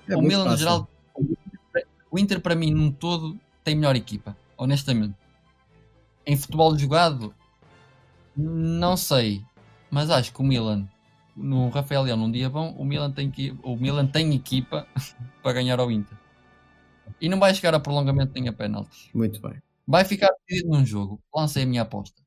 [0.08, 0.58] É o Milan, no fácil.
[0.58, 0.90] geral,
[2.10, 5.16] o Inter para mim, num todo, tem melhor equipa, honestamente.
[6.26, 7.34] Em futebol jogado,
[8.36, 9.44] não sei,
[9.92, 10.88] mas acho que o Milan,
[11.36, 14.88] no Rafael Leão, num dia bom, o Milan tem, que, o Milan tem equipa
[15.44, 16.18] para ganhar ao Inter.
[17.20, 19.10] E não vai chegar a prolongamento nem a penaltis.
[19.14, 19.62] Muito bem.
[19.86, 21.22] Vai ficar decidido num jogo.
[21.36, 22.22] Lancei a minha aposta.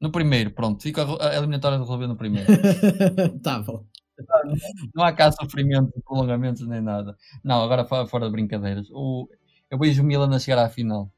[0.00, 2.48] No primeiro, pronto, fica a eliminatória resolvida no primeiro.
[3.42, 3.84] tá bom.
[4.94, 7.16] Não há cá sofrimento, prolongamentos nem nada.
[7.42, 8.88] Não, agora fora, fora de brincadeiras.
[8.90, 9.28] O,
[9.70, 11.10] eu vejo o Milan a chegar à final.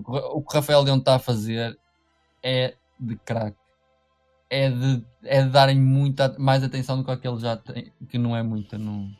[0.00, 1.78] Porque o que o Rafael Leão está a fazer
[2.42, 3.56] é de craque.
[4.48, 8.36] É de, é de darem muita mais atenção do que aquele já tem, que não
[8.36, 8.78] é muita.
[8.78, 9.10] Não...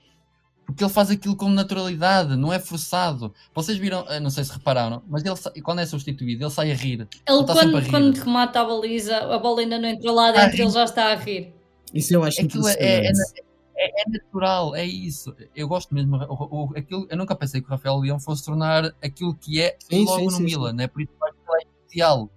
[0.65, 3.35] Porque ele faz aquilo com naturalidade, não é forçado.
[3.53, 6.75] Vocês viram, eh, não sei se repararam, mas ele quando é substituído, ele sai a
[6.75, 7.09] rir.
[7.27, 7.91] Ele, está sempre a quando, rir.
[7.91, 10.85] quando remata a baliza, a bola ainda não entrou lá Está a dentro, ele já
[10.85, 11.55] está a rir.
[11.93, 13.47] Isso eu acho Aquilo é, é, impressionante.
[13.77, 15.35] É- é natural, é isso.
[15.55, 16.17] Eu gosto mesmo.
[16.17, 19.77] o- o- aquilo, eu nunca pensei que o Rafael Leão fosse tornar aquilo que é
[19.81, 20.87] Sim, logo sim, no sim, Milan, né?
[20.87, 22.31] por isso que ele é especial.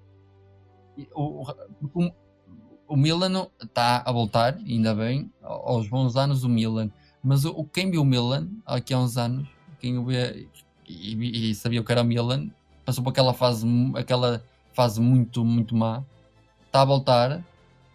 [1.14, 1.46] O, o,
[1.94, 2.12] o-
[2.90, 6.90] o Milan está a voltar, ainda bem, aos bons anos do Milan.
[7.24, 9.48] Mas o, o- quem viu o Milan aqui há uns anos,
[9.80, 10.48] quem o vê
[10.88, 12.50] e, e sabia o que era o Milan,
[12.84, 16.04] passou por aquela fase, aquela fase muito, muito má,
[16.66, 17.44] está a voltar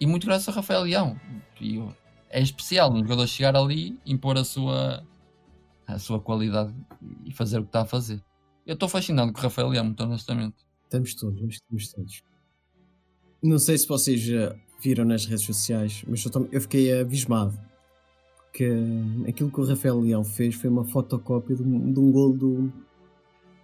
[0.01, 1.19] e muito graças ao Rafael Leão.
[1.61, 1.95] E o-
[2.35, 5.07] é especial um jogador chegar ali, impor a sua,
[5.87, 6.75] a sua qualidade
[7.25, 8.21] e fazer o que está a fazer.
[8.67, 10.57] Eu estou fascinado com o Rafael Leão, honestamente.
[10.83, 12.23] Estamos todos, estamos todos.
[13.41, 14.21] Não sei se vocês
[14.81, 17.57] viram nas redes sociais, mas eu, eu fiquei abismado.
[18.53, 22.11] Que hum, aquilo que o Rafael Leão fez foi uma fotocópia de um, de um
[22.11, 22.73] gol do,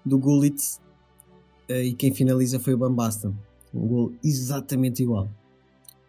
[0.07, 0.61] do Gullit
[1.69, 3.35] eh, e quem finaliza foi o Bambasta.
[3.75, 5.29] Um gol exatamente igual.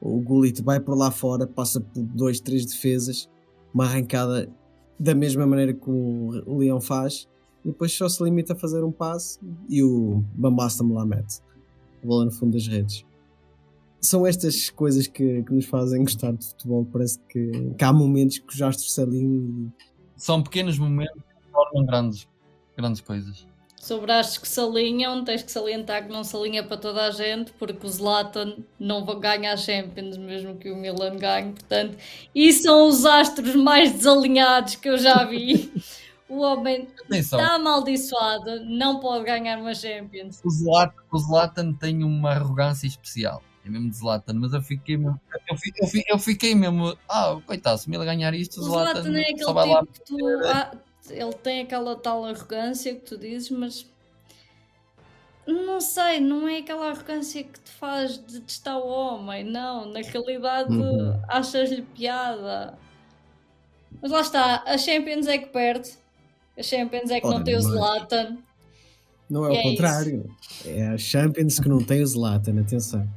[0.02, 3.30] O Gullit vai por lá fora, passa por dois, três defesas,
[3.72, 4.52] uma arrancada
[5.00, 7.28] da mesma maneira que o, Leão faz,
[7.64, 11.40] e depois só se limita a fazer um passe e o Bambasta me lá mete.
[12.04, 13.06] A bola no fundo das redes.
[14.00, 16.88] São estas coisas que, que nos fazem gostar de futebol.
[16.92, 19.72] Parece que, que há momentos que os astros se alinham
[20.18, 22.28] São pequenos momentos que tornam grandes,
[22.76, 23.48] grandes coisas.
[23.82, 27.10] Sobre as que se alinham, tens que salientar que não se alinha para toda a
[27.10, 31.98] gente, porque o Zlatan não ganha a Champions, mesmo que o Milan ganhe, portanto,
[32.34, 35.74] e são os astros mais desalinhados que eu já vi.
[36.30, 40.40] O homem Atenção, está amaldiçoado, não pode ganhar uma Champions.
[40.46, 43.42] o Zlatan, o Zlatan tem uma arrogância especial.
[43.66, 45.20] É mesmo de Zlatan, mas eu fiquei mesmo.
[45.50, 46.96] Eu fiquei, eu fiquei, eu fiquei mesmo.
[47.10, 49.82] Ah, coitado, se ele ganhar isto, O Zlatan, Zlatan é só vai aquele lá.
[49.82, 50.91] tipo que tu.
[51.10, 53.86] Ele tem aquela tal arrogância que tu dizes, mas.
[55.48, 59.86] Não sei, não é aquela arrogância que te faz detestar o homem, não.
[59.92, 61.20] Na realidade, Uhum.
[61.28, 62.78] achas-lhe piada.
[64.02, 65.90] Mas lá está, a Champions é que perde.
[66.58, 68.38] A Champions é que não tem o Zlatan.
[69.30, 70.36] Não é o é contrário.
[70.66, 73.08] É a Champions que não tem o Zlatan, atenção.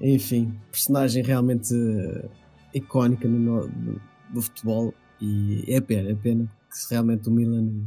[0.00, 2.28] Enfim, personagem realmente eh,
[2.74, 4.00] icónica no, no- do,
[4.32, 7.86] do futebol e é pena, é pena que se realmente o Milan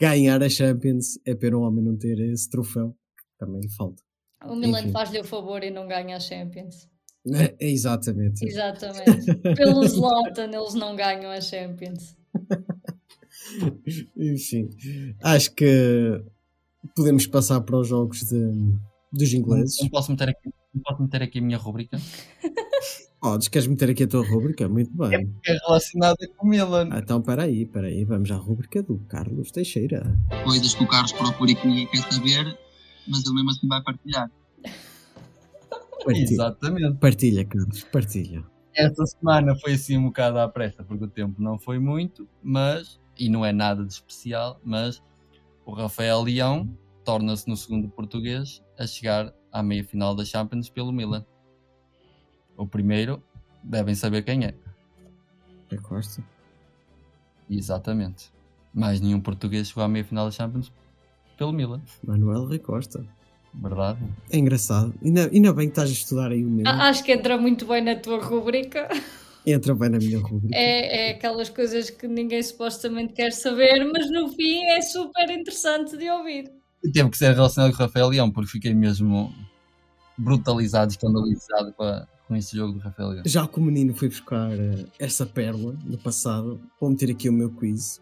[0.00, 4.02] ganhar a Champions é pena o homem não ter esse troféu que também lhe falta.
[4.44, 6.88] O Milan faz-lhe o favor e não ganha a Champions.
[7.26, 8.44] É, é exatamente.
[8.46, 9.34] Exatamente.
[9.56, 12.16] Pelo Zlatan, eles não ganham a Champions.
[14.16, 14.68] Enfim,
[15.22, 16.22] acho que
[16.94, 18.74] podemos passar para os jogos de-
[19.12, 19.78] dos ingleses.
[19.80, 21.98] Não posso, meter aqui, não posso meter aqui a minha rubrica.
[23.20, 24.68] Oh, queres meter aqui a tua rubrica?
[24.68, 25.34] Muito bem.
[25.44, 26.88] É relacionada com o Milan.
[26.92, 30.16] Ah, então, peraí, peraí, vamos à rubrica do Carlos Teixeira.
[30.44, 32.44] coisas que o Carlos procura e que ninguém quer saber,
[33.08, 34.30] mas ele mesmo assim vai partilhar.
[36.04, 36.98] Partilha, Exatamente.
[36.98, 38.44] partilha Carlos, partilha.
[38.72, 43.00] Esta semana foi assim um bocado à pressa, porque o tempo não foi muito, mas,
[43.18, 45.02] e não é nada de especial, mas
[45.66, 46.68] o Rafael Leão
[47.04, 51.26] torna-se no segundo português a chegar à meia final da Champions pelo Milan.
[52.58, 53.22] O primeiro,
[53.62, 54.54] devem saber quem é.
[55.70, 56.22] É Costa.
[57.48, 58.30] Exatamente.
[58.74, 60.70] Mais nenhum português chegou à meia final da Champions
[61.36, 61.80] pelo Milan.
[62.04, 63.04] Manuel Rui Costa.
[63.54, 63.98] Verdade?
[64.30, 64.92] É engraçado.
[65.02, 66.62] Ainda, ainda bem que estás a estudar aí o.
[66.68, 68.88] A- Acho que entra muito bem na tua rubrica.
[69.46, 70.54] Entra bem na minha rubrica.
[70.54, 75.96] É, é aquelas coisas que ninguém supostamente quer saber, mas no fim é super interessante
[75.96, 76.52] de ouvir.
[76.92, 79.32] Teve que ser relacionado com o Rafael Leão, porque fiquei mesmo
[80.16, 83.22] brutalizado, escandalizado com, a- com esse jogo do Rafael Leão.
[83.26, 87.32] Já que o menino foi buscar eh, essa pérola do passado, vou meter aqui o
[87.32, 88.00] meu quiz.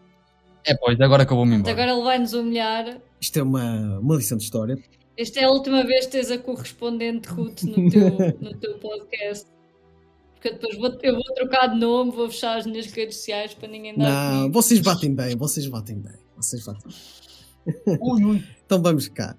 [0.65, 1.71] É, pois, agora que eu vou-me embora.
[1.71, 2.99] Agora ele vai nos humilhar.
[3.21, 4.77] Isto é uma, uma lição de história.
[5.17, 8.09] Esta é a última vez que tens a correspondente Ruth no teu,
[8.41, 9.47] no teu podcast.
[10.33, 13.69] Porque depois vou, eu vou trocar de nome, vou fechar as minhas redes sociais para
[13.69, 14.53] ninguém dar Não, comigo.
[14.53, 16.13] vocês batem bem, vocês batem bem.
[16.35, 18.41] Vocês batem bem.
[18.65, 19.35] Então vamos cá.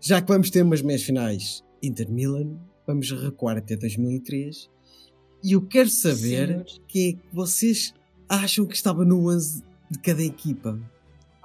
[0.00, 4.68] Já que vamos ter umas meias finais Inter-Milan, vamos recuar até 2003.
[5.42, 6.80] E eu quero saber Senhores.
[6.88, 7.92] quem é que vocês
[8.28, 10.78] acham que estava no 11 de cada equipa.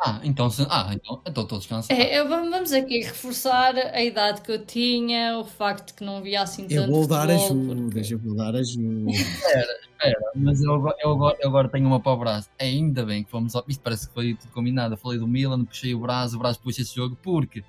[0.02, 1.89] Ah, então, ah, então, então todos cansados.
[1.89, 6.21] É, vamos vamos aqui reforçar a idade que eu tinha, o facto de que não
[6.23, 9.15] via assim tanto Eu vou dar futebol, ajudas, porque- eu vou dar ajudas.
[10.36, 12.49] Mas eu, agora- eu, agora, eu agora tenho uma para o braço.
[12.58, 13.65] Ainda bem que fomos ao.
[13.67, 14.93] Isto parece que foi tudo combinado.
[14.93, 17.62] Eu falei do Milan, puxei o braço, o braço puxa esse jogo, porque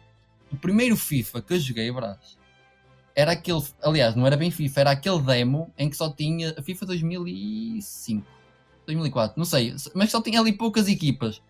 [0.52, 2.38] o primeiro FIFA que eu joguei, braço,
[3.14, 3.62] era aquele.
[3.82, 8.26] Aliás, não era bem FIFA, era aquele demo em que só tinha a FIFA 2005,
[8.86, 11.40] 2004, não sei, mas só tinha ali poucas equipas.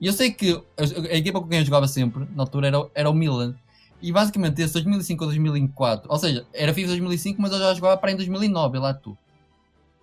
[0.00, 2.90] E eu sei que a, equipa com quem eu jogava sempre, na altura, era, o-
[2.94, 3.54] era o Milan.
[4.02, 7.96] E basicamente esse 2005 ou 2004, ou seja, era FIFA 2005, mas eu já jogava
[7.96, 9.16] para em 2009, lá tu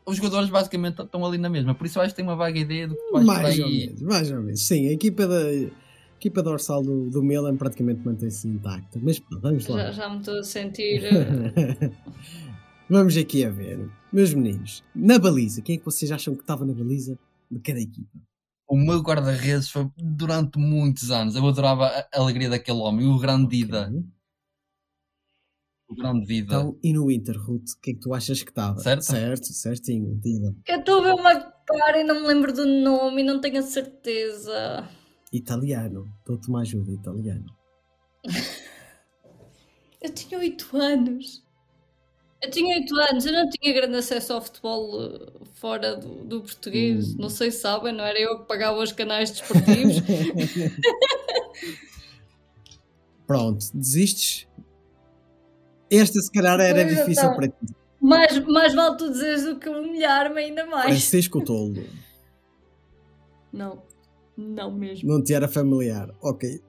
[0.06, 1.74] os jogadores basicamente estão ali na mesma.
[1.74, 3.60] Por isso eu acho que tenho uma vaga ideia do que tu vais por mais
[3.60, 4.62] ou menos, mais ou menos.
[4.62, 5.40] Sim, a equipa, da,
[6.24, 9.00] equipa dorsal do, do Milan praticamente mantém-se intacta.
[9.02, 9.86] Mas pronto, vamos lá.
[9.86, 11.04] Já, já me estou a sentir.
[11.04, 11.92] eh,
[12.90, 13.90] Vamos aqui a ver.
[14.12, 17.18] Meus meninos, na baliza, quem é que vocês acham que estava na baliza
[17.52, 18.18] de cada equipa?
[18.68, 21.36] O meu guarda-redes foi durante muitos anos.
[21.36, 23.88] Eu adorava a alegria daquele homem, o grande Dida.
[23.88, 24.04] Ok.
[25.90, 26.56] O grande Dida.
[26.56, 28.80] Então, e no Inter, Ruth, o que é que tu achas que estava?
[28.80, 29.02] Certo?
[29.02, 30.56] Certo, certinho, Dida.
[30.68, 31.36] Eu estou a ver uma
[31.68, 34.90] cara e não me lembro do nome e não tenho a certeza.
[35.34, 36.08] Italiano.
[36.26, 37.46] Dou-te uma ajuda, italiano.
[40.02, 41.44] Eu tinha 8 anos.
[42.42, 46.42] Eu tinha 8 anos, eu não tinha grande acesso ao futebol eh, fora do, do
[46.42, 47.14] português.
[47.14, 47.18] Hum.
[47.20, 49.96] Não sei se sabem, não era eu que pagava os canais desportivos.
[53.26, 54.46] Pronto, desistes?
[55.90, 57.36] Esta se calhar era Pois, difícil então.
[57.36, 57.76] para ti.
[58.02, 60.86] mais, mais vale tu dizeres do que humilhar-me ainda mais.
[60.86, 61.88] Pareces com o tolo.
[63.54, 63.82] Não,
[64.38, 65.08] não mesmo.
[65.10, 66.14] Não te era familiar.
[66.22, 66.62] Ok.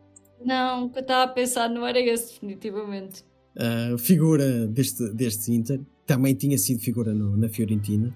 [0.44, 3.24] Não, o que eu estava a pensar não era esse, definitivamente.
[3.56, 8.14] Uh, figura deste, deste Inter, também tinha sido figura no- na Fiorentina.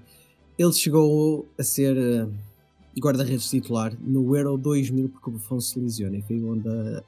[0.58, 2.30] Ele chegou a ser uh,
[3.00, 7.02] guarda-redes titular no Euro 2000 porque o Buffon se lesiona e foi onde a,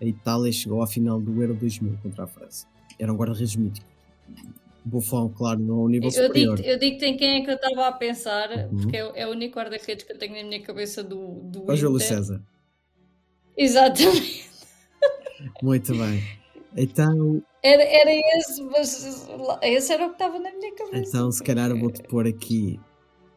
[0.00, 2.66] a Itália chegou à final do Euro 2000 contra a França.
[2.98, 3.86] Era um guarda-redes mítico.
[4.84, 6.56] Buffon, claro, no nível Eu superior.
[6.56, 8.80] digo, eu digo tem quem é que eu estava a pensar, Uhum.
[8.82, 11.64] porque é, o- é o único guarda-redes que eu tenho na minha cabeça do, do
[11.70, 12.00] Ó, Júlio.
[12.00, 12.42] César.
[13.56, 14.50] Exatamente.
[15.62, 16.22] Muito bem.
[16.76, 19.26] Então, Era, era esse, mas
[19.62, 21.08] esse era o que estava na minha cabeça.
[21.08, 22.78] então, se calhar eu vou-te pôr aqui.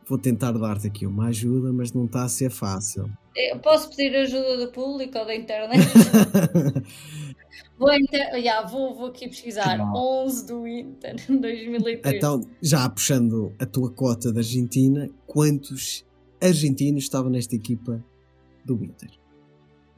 [0.07, 3.09] Vou tentar dar-te aqui uma ajuda, mas não está a ser fácil.
[3.35, 5.77] Eu posso pedir ajuda do público ou da internet?
[7.77, 8.33] Vou, inter...
[8.35, 9.77] yeah, vou, vou aqui pesquisar.
[9.77, 9.93] Não.
[10.25, 12.15] 11 do Inter, 2003.
[12.15, 16.05] então, já puxando a tua cota da Argentina, quantos
[16.41, 18.03] argentinos estavam nesta equipa
[18.65, 19.09] do Inter?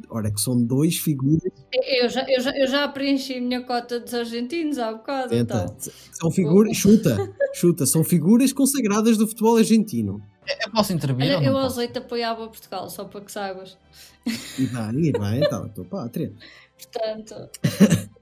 [0.09, 1.51] Ora, que são dois figuras.
[1.73, 5.29] Eu já, eu, já, eu já preenchi a minha cota dos argentinos há bocado.
[5.29, 5.93] Tenta, Então.
[6.13, 6.77] são figuras.
[6.77, 7.85] Chuta, chuta.
[7.85, 10.21] São figuras consagradas do futebol argentino.
[10.65, 11.25] Eu posso intervir?
[11.35, 11.65] Olha, eu posso?
[11.65, 13.77] aos 8 apoiava Portugal, só para que saibas.
[14.25, 16.33] E bem, e bem, então, a tua pátria.
[16.79, 17.49] Portanto.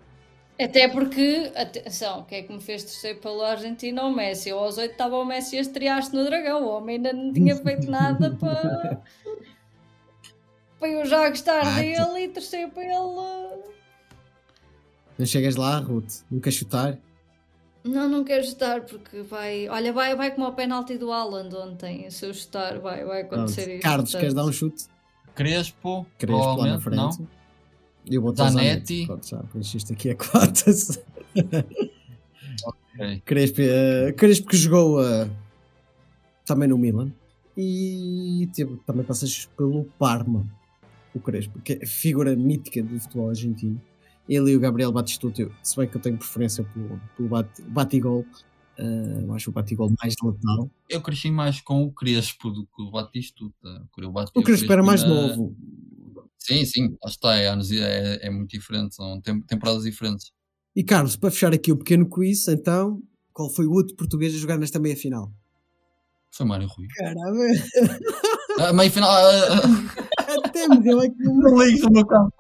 [0.60, 4.49] Até porque, atenção, quem é que me fez torcer pelo Argentina ou o Messi?
[4.49, 7.55] Eu aos 8 estava o Messi a estrear-se no Dragão, o homem ainda não tinha
[7.55, 8.99] feito nada para.
[10.80, 13.64] para eu já gostar Ah, tu- dele e torcer para ele.
[15.20, 16.22] Não chegas lá, Ruth?
[16.30, 16.97] Nunca chutar?
[17.84, 19.70] Não, não quero chutar porque vai.
[19.70, 22.10] Olha, vai, vai como o penalti do Haaland ontem.
[22.10, 23.74] Se eu chutar, vai, vai acontecer Pronto.
[23.76, 23.82] isso.
[23.84, 24.60] Carlos, queres dar um portanto.
[24.60, 24.86] chute?
[25.36, 27.28] Crespo, Crespo lá na provavelmente, não?
[28.10, 29.05] Eu vou Zanetti.
[29.05, 30.72] Pronto, já preencheste aqui a cota.
[32.66, 33.22] Ok.
[33.26, 35.30] Crespo, eh, Crespo que jogou eh,
[36.45, 37.12] também no Milan
[37.55, 40.45] e teve, também passas pelo Parma,
[41.14, 43.80] o Crespo, que é figura mítica do futebol argentino.
[44.28, 48.26] Ele e o Gabriel Batistuta, se bem que eu tenho preferência pelo, pelo bat, Batigol,
[48.78, 50.70] eu acho o Batigol mais letal.
[50.89, 53.88] Eu cresci mais com o Crespo do que o Batistuta.
[53.97, 55.55] Eu bati O Crespo era mais na- novo,
[56.48, 60.32] Sim, sim, lá está, é, anos- é, é muito diferente, são tem- temporadas diferentes.
[60.76, 63.02] E Carlos, para fechar aqui o pequeno quiz, então,
[63.34, 65.32] qual foi o outro português a jogar nesta meia-final?
[66.34, 66.88] Foi Mário Rui.
[66.95, 69.10] Caramba, A meio final.
[69.10, 69.60] ah,
[70.20, 71.50] ah, até me deu aqui uma...
[71.50, 72.34] Não ligo no campo.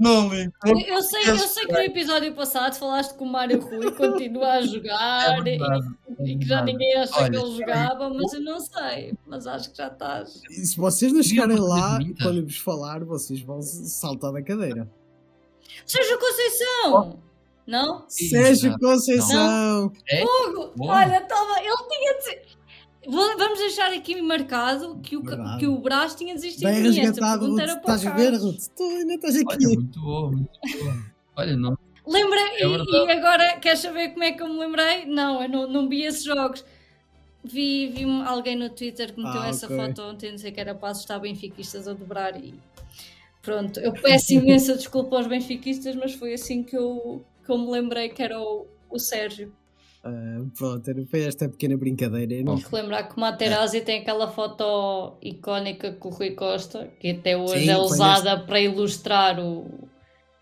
[0.00, 0.50] Não ligo.
[0.64, 4.52] Eu, eu sei, eu sei que no episódio passado falaste que o Mário Rui continua
[4.52, 5.86] a jogar É e, verdade,
[6.24, 9.12] e que já ninguém acha Olha, que ele jogava, mas eu não sei.
[9.26, 10.40] Mas acho que já estás.
[10.48, 14.90] E se vocês não chegarem lá, eu vos falar, vocês vão saltar da cadeira.
[15.84, 17.18] Sérgio Conceição!
[17.66, 18.04] Não?
[18.08, 18.78] Sérgio.
[18.78, 19.92] Conceição!
[20.08, 20.24] É?
[20.24, 20.94] Hugo, Boa.
[20.94, 22.58] olha, toma, ele tinha de
[23.06, 25.58] Vamos deixar aqui marcado que o, Verdade.
[25.58, 26.98] que o Brás tinha desistido Bem de mim.
[26.98, 28.34] Esta resgatado, pergunta era para o Estás a ver.
[28.34, 28.66] Ruth?
[28.76, 29.66] Tu ainda estás Olha, aqui.
[29.66, 30.96] muito boa, muito boa.
[31.36, 31.78] Olha, não.
[32.06, 35.06] Lembra, É e, e agora queres saber como é que eu me lembrei?
[35.06, 36.64] Não, eu não, não vi esses jogos.
[37.42, 39.76] Vi, vi alguém no Twitter que meteu Ah, essa ok.
[39.78, 42.52] foto ontem, dizer que era para assustar benfiquistas a dobrar e
[43.40, 43.80] pronto.
[43.80, 48.10] Eu peço imensa desculpa aos benfiquistas, mas foi assim que eu, que eu me lembrei
[48.10, 49.54] que era o, o Sérgio.
[50.02, 52.42] Ah, pronto, foi esta pequena brincadeira.
[52.42, 57.10] Não- que lembrar que o Materazzi tem aquela foto icónica com o Rui Costa, que
[57.10, 59.88] até hoje Sim, é usada para ilustrar o,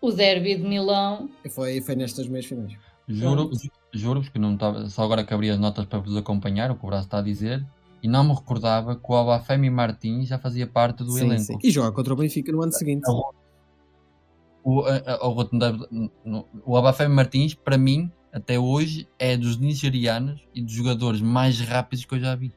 [0.01, 1.29] o derby de Milão.
[1.51, 2.71] Foi, foi nestas meias finais.
[3.07, 3.49] Juro,
[3.93, 4.87] juro-vos que não estava.
[4.87, 7.21] Só agora que abri as notas para vos acompanhar, o que o Braço está a
[7.23, 7.65] dizer,
[8.01, 11.43] e não me recordava que o Abafemi Martins já fazia parte do Sim, elenco.
[11.43, 11.57] sim.
[11.61, 13.03] E joga contra o Benfica no ano seguinte.
[14.63, 15.87] O, a- a- o, não deve-
[16.23, 21.59] no- o Abafemi Martins, para mim, até hoje, é dos nigerianos e dos jogadores mais
[21.59, 22.51] rápidos que eu já vi.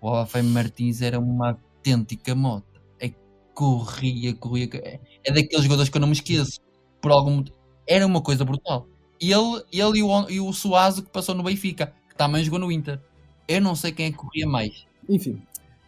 [0.00, 2.80] O Abafemi Martins era uma autêntica moto.
[3.00, 3.10] É
[3.54, 4.68] corria, corria.
[4.74, 6.60] É, é daqueles jogadores que eu não me esqueço.
[7.00, 7.56] Por algum motivo.
[7.86, 8.86] Era uma coisa brutal.
[9.20, 12.70] Ele, ele e, o, e o Suazo que passou no Benfica, que também jogou no
[12.70, 13.00] Inter.
[13.48, 14.86] Eu não sei quem é que corria mais.
[15.08, 15.42] Enfim.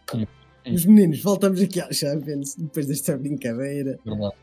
[0.09, 0.27] Sim.
[0.73, 3.99] Os meninos, voltamos aqui à Champions depois desta brincadeira.
[4.03, 4.35] Verdade.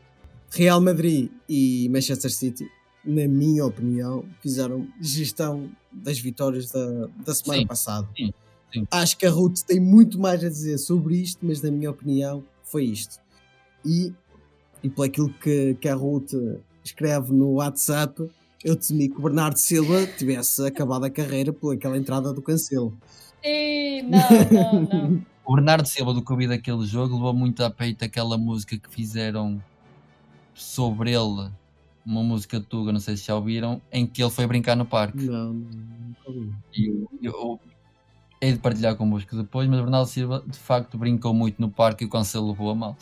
[0.51, 2.69] Real Madrid e Manchester City,
[3.05, 8.07] na minha opinião, fizeram gestão das vitórias da, da semana Sim, passada.
[8.15, 8.33] sim,
[8.71, 8.87] sim.
[8.89, 12.43] Acho que a Ruth tem muito mais a dizer sobre isto, mas na minha opinião
[12.63, 13.19] foi isto.
[13.85, 14.13] E,
[14.81, 16.33] e por aquilo que, que a Ruth
[16.83, 18.29] escreve no WhatsApp,
[18.63, 22.97] eu temi que o Bernardo Silva tivesse acabado a carreira por aquela entrada do Cancelo.
[23.43, 24.19] Ih, não,
[24.51, 25.25] não, não.
[25.45, 28.77] O Bernardo Silva, do que eu vi daquele jogo, levou muito a peito aquela música
[28.77, 29.61] que fizeram
[30.53, 31.51] sobre ele.
[32.05, 34.85] Uma música de Tuga, não sei se já ouviram, em que ele foi brincar no
[34.85, 35.23] parque.
[35.23, 36.53] Não, não ouvi.
[36.75, 37.59] E eu, eu
[38.41, 42.03] hei de partilhar convosco depois, mas o Bernardo Silva de facto brincou muito no parque
[42.03, 42.97] e o Cancelo levou a mal.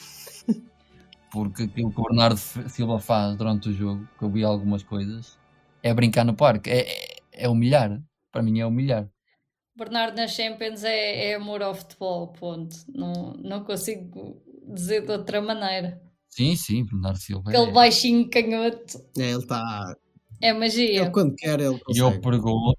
[1.31, 5.39] Porque aquilo que o Bernardo Silva faz durante o jogo, que eu vi algumas coisas,
[5.81, 7.99] é brincar no parque, é, é, é humilhar.
[8.31, 9.09] Para mim é humilhar.
[9.75, 12.75] Bernardo na Champions é, é amor ao futebol, ponto.
[12.87, 16.01] Não, não consigo dizer de outra maneira.
[16.31, 17.49] Sim, sim, Bernardo Silva.
[17.51, 18.97] Aquele É, baixinho canhoto.
[19.17, 19.95] É, ele está
[20.41, 21.01] É magia.
[21.01, 22.21] Ele quando quer, ele E eu consegue.
[22.21, 22.77] pergunto,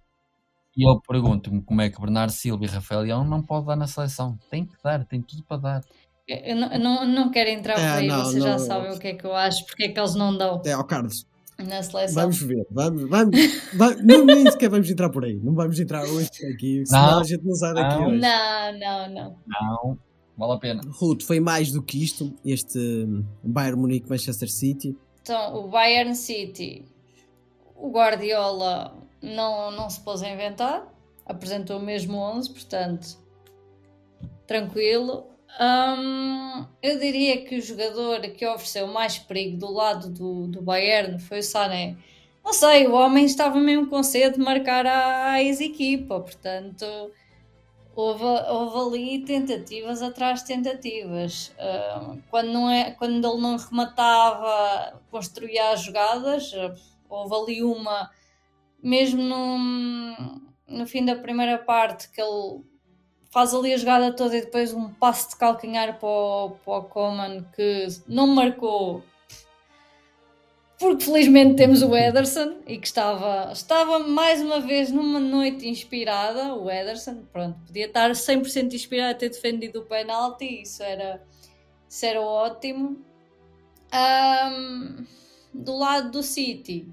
[0.76, 3.86] e eu pergunto-me como é que Bernardo Silva e Rafael Leão não pode dar na
[3.86, 4.38] seleção.
[4.50, 5.84] Tem que dar, tem tudo para dar.
[6.26, 8.58] Eu não, não, não quero entrar É, por aí, não, vocês já não.
[8.58, 10.82] sabem o que é que eu acho, porque é que eles não dão É, ó
[10.82, 11.26] Carlos,
[11.58, 12.22] na seleção.
[12.22, 12.64] vamos ver.
[12.70, 13.36] Vamos, vamos,
[13.74, 15.34] vai- não, nem sequer vamos entrar por aí.
[15.42, 18.06] Não vamos entrar hoje aqui, senão Não, a gente não sai daqui não.
[18.08, 18.18] hoje.
[18.20, 19.36] Não, não, não.
[19.46, 19.98] Não,
[20.36, 20.82] vale a pena.
[20.86, 24.96] Ruth, foi mais do que isto, este hum, Bayern Munique Manchester City.
[25.20, 26.84] Então, o Bayern City,
[27.76, 30.92] o Guardiola não, não se pôs a inventar,
[31.24, 33.18] apresentou o mesmo 11, portanto,
[34.46, 35.26] tranquilo.
[35.60, 41.18] Hum, eu diria que o jogador que ofereceu mais perigo do lado do, do Bayern
[41.18, 41.96] foi o Sané.
[42.44, 46.84] Não sei, o homem estava mesmo com sede de marcar a, a ex-equipa, portanto,
[47.94, 51.54] houve, houve ali tentativas atrás de tentativas.
[51.58, 56.74] Ah, quando, não é, quando ele não rematava, construía as jogadas, ah,
[57.08, 58.10] houve ali uma,
[58.82, 62.62] mesmo no, no fim da primeira parte, que ele
[63.30, 66.84] faz ali a jogada toda e depois um passo de calcanhar para o, para o
[66.84, 69.02] Coman que não marcou.
[70.82, 76.56] Porque felizmente temos o Ederson e que estava, estava mais uma vez numa noite inspirada.
[76.56, 81.22] O Ederson, pronto, podia estar 100% inspirado a ter defendido o penalti, isso era,
[81.88, 83.00] isso era ótimo.
[83.92, 85.06] Ahm,
[85.54, 86.92] do lado do City,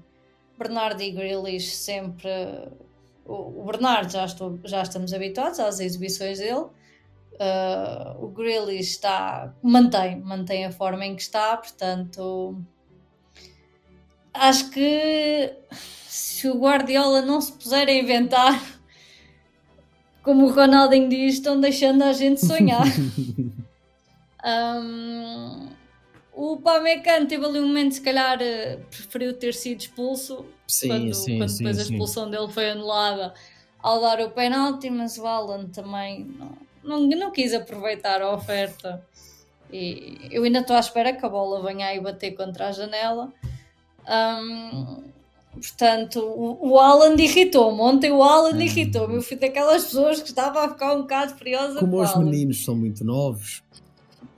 [0.56, 2.30] Bernardo e Grealish sempre.
[3.26, 6.66] O Bernardo já, estou, já estamos habituados às exibições dele.
[7.40, 12.64] Ah, o Grealish está, mantém, mantém a forma em que está, portanto
[14.32, 18.62] acho que se o Guardiola não se puser a inventar,
[20.22, 22.84] como o Ronaldinho diz, estão deixando a gente sonhar.
[24.42, 25.68] Um,
[26.32, 31.14] o Pamecano teve ali um momento, se calhar, eh, preferiu ter sido expulso Sim, quando,
[31.14, 33.34] sim, quando sim, depois a expulsão dele foi anulada
[33.82, 39.04] ao dar o penalti, mas o Alan também não, não, não quis aproveitar a oferta.
[39.72, 43.32] E eu ainda estou à espera que a bola venha aí bater contra a janela.
[44.10, 45.02] Hum,
[45.54, 47.80] portanto, o, o Alan irritou-me.
[47.80, 48.60] Ontem o Alan Hum.
[48.60, 49.14] irritou-me.
[49.16, 52.24] Eu fui daquelas pessoas que estava a ficar um bocado furiosa Como com os Alan.
[52.24, 53.62] meninos são muito novos,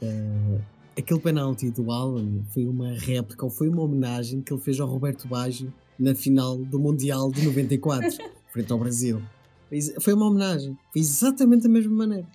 [0.03, 0.59] eh,
[0.99, 4.89] aquele penalti do Alan foi uma réplica ou foi uma homenagem que ele fez ao
[4.89, 8.09] Roberto Baggio na final do Mundial de 94,
[8.53, 9.23] frente ao Brasil.
[10.01, 12.27] Foi uma homenagem, foi exatamente da mesma maneira.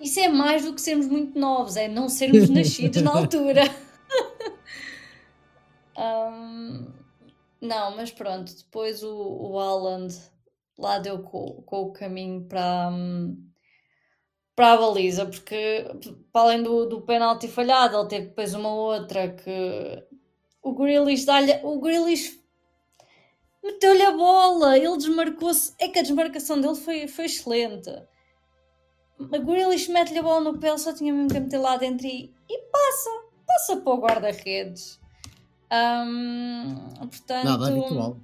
[0.00, 3.62] Isso é mais do que sermos muito novos, é não sermos nascidos na altura.
[5.98, 6.92] Hum,
[7.60, 9.58] não, mas pronto, depois o, o
[10.78, 13.36] lá deu com, com o caminho para, hum,
[14.54, 15.84] para a baliza, porque
[16.32, 20.06] para além do, do penalti falhado, ele teve depois uma outra que
[20.62, 21.60] o Grealish dá-lhe.
[21.64, 22.40] O Grealish
[23.62, 25.74] meteu-lhe a bola, ele desmarcou-se.
[25.80, 27.90] É que a desmarcação dele foi, foi excelente.
[29.32, 32.06] A Grealish mete-lhe a bola no pé, ele só tinha mesmo que meter lá dentro
[32.06, 33.10] e, e passa,
[33.44, 34.97] passa para o guarda-redes.
[35.72, 38.16] Hum, portanto, Nada habitual.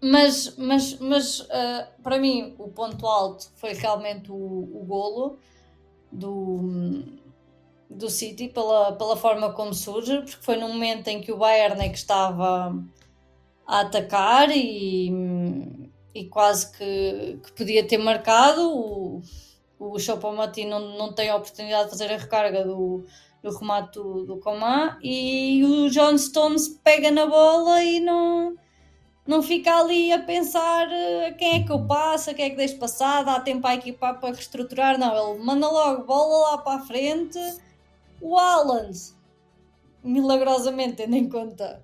[0.00, 5.38] mas, mas, mas ah, para mim o ponto alto foi realmente o, o golo
[6.10, 7.02] do,
[7.90, 11.80] do City pela, pela forma como surge, porque foi num momento em que o Bayern
[11.82, 12.74] é que estava
[13.66, 15.10] a atacar e,
[16.14, 18.70] e quase que, que podia ter marcado.
[18.70, 19.22] O,
[19.78, 23.04] o Choupo-Moting não, não tem a oportunidade de fazer a recarga do,
[23.44, 24.40] do remate do, do
[25.02, 28.56] e o John Stones pega na bola e não
[29.26, 32.78] não fica ali a pensar eh, quem é que eu passo, quem é que deixo
[32.78, 34.98] passar, dá tempo à equipa para reestruturar.
[34.98, 37.38] Não, ele manda logo bola lá para a frente.
[38.20, 39.14] O Haaland,
[40.02, 41.82] milagrosamente, tendo em conta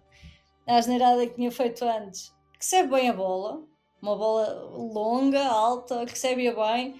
[0.66, 3.62] a asneirada que tinha feito antes, recebe bem a bola,
[4.02, 6.94] uma bola longa, alta, recebe-a bem,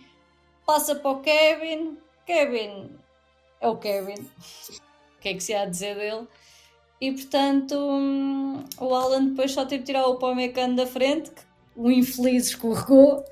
[0.64, 1.98] passa para o Kevin.
[2.24, 2.98] Kevin
[3.60, 4.14] é o Kevin.
[4.14, 6.26] O que é que se há a dizer dele?
[7.00, 11.42] E portanto, hum, o Alan depois só teve de tirar o Pamecano da frente, que
[11.76, 13.24] o infeliz escorregou.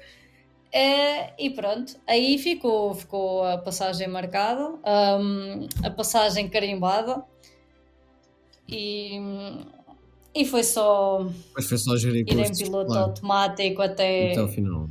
[0.70, 4.68] É, e pronto, aí ficou, ficou a passagem marcada,
[5.18, 7.24] hum, a passagem carimbada.
[8.68, 9.18] E,
[10.34, 14.48] e foi só Mas foi só gerir ir em piloto claro, automático até, até ao
[14.48, 14.90] final.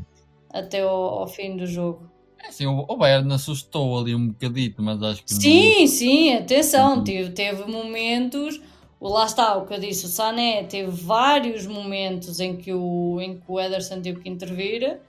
[0.49, 2.09] até ao, ao fim do jogo.
[2.43, 6.97] É assim, o, Bayern assustou ali um bocadito, mas acho que não- Sim, sim, atenção,
[6.97, 7.03] Uhum.
[7.03, 8.61] teve, teve momentos,
[8.99, 13.19] o- lá está o que eu disse, o Sané teve vários momentos em que o,
[13.21, 14.99] em que o Ederson teve que intervir.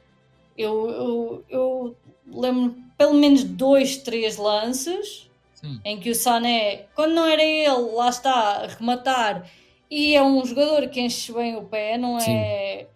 [0.56, 5.80] Eu, eu, eu lembro pelo menos dois, três lances Sim.
[5.84, 9.48] em que o Sané, quando não era ele, lá está, a rematar,
[9.90, 12.88] E é um jogador que enche bem o pé, não é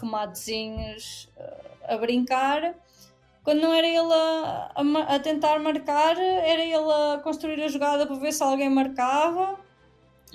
[0.00, 2.74] rematezinhos uh, a brincar.
[3.48, 8.06] Quando não era ele a, a, a tentar marcar, era ele a construir a jogada
[8.06, 9.58] para ver se alguém marcava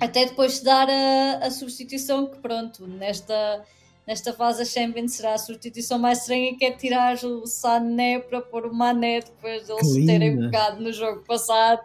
[0.00, 3.64] até depois de dar a, a substituição que pronto, nesta,
[4.04, 8.40] nesta fase a Champions será a substituição mais estranha que é tirar o Sané para
[8.40, 11.82] pôr o Mané depois de eles terem pegado no jogo passado.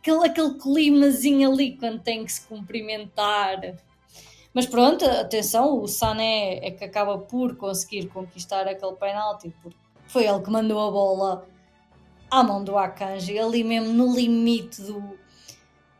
[0.00, 3.76] Aquele, aquele climazinho ali quando tem que se cumprimentar.
[4.52, 9.81] Mas pronto, atenção, o Sané é que acaba por conseguir conquistar aquele penalti porque
[10.12, 11.48] foi ele que mandou a bola
[12.30, 15.18] à mão do Akanji, ali mesmo no limite do,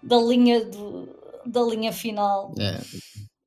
[0.03, 1.09] da linha do,
[1.47, 2.81] da linha final É,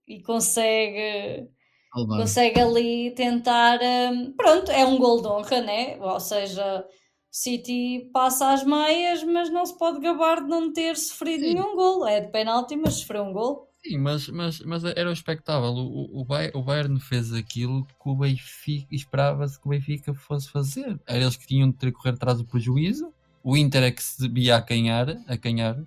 [0.07, 1.47] e consegue
[1.91, 5.97] consegue ali tentar hum, pronto, é um gol de honra, né?
[6.01, 6.85] Ou seja,
[7.31, 11.53] City passa às meias, mas não se pode gabar de não ter sofrido Sim.
[11.53, 12.07] nenhum gol.
[12.07, 13.69] É de penalti, mas sofreu um gol.
[13.87, 15.69] Sim, mas, mas, mas era o expectável.
[15.69, 20.99] O, o, o Bayern fez aquilo que o Benfica esperava-se que o Benfica fosse fazer.
[21.05, 23.13] Era eles que tinham de ter que correr atrás do prejuízo.
[23.43, 25.77] O Inter é que se via a canhar, a canhar.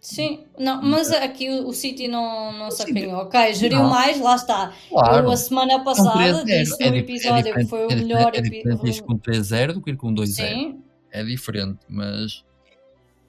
[0.00, 3.14] Sim, não, mas aqui o, o City não, não se apanhou.
[3.22, 3.90] Ok, geriu Não.
[3.90, 4.72] mais, lá está.
[4.88, 5.26] Claro.
[5.26, 6.44] Eu a semana É passada 3-0.
[6.44, 8.66] disse É no dif- é episódio que diferente- foi o é melhor diferente- É diferente
[8.66, 9.04] ir episódio.
[9.04, 10.48] com 3-0 do que ir com 2-0.
[10.48, 12.44] Sim, É diferente, mas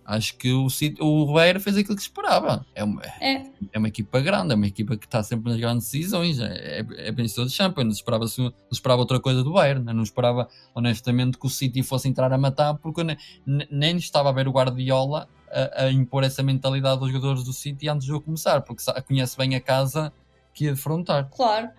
[0.08, 0.68] acho que o,
[1.02, 2.66] o Bayern fez aquilo que esperava.
[2.74, 3.44] É uma, é.
[3.74, 6.40] é uma equipa grande, é uma equipa que está sempre nas grandes decisões.
[6.40, 7.84] É, é, é vencedor de Champions.
[7.86, 9.84] Não esperava, não esperava outra coisa do Bayern.
[9.84, 9.92] né?
[9.94, 13.98] Não esperava, honestamente, que o City fosse entrar a matar, porque eu ne- ne- nem
[13.98, 18.08] estava a ver o Guardiola a, a impor essa mentalidade aos jogadores do City antes
[18.08, 20.12] do jogo começar, porque conhece bem a casa
[20.54, 21.30] que ia defrontar.
[21.30, 21.70] Claro.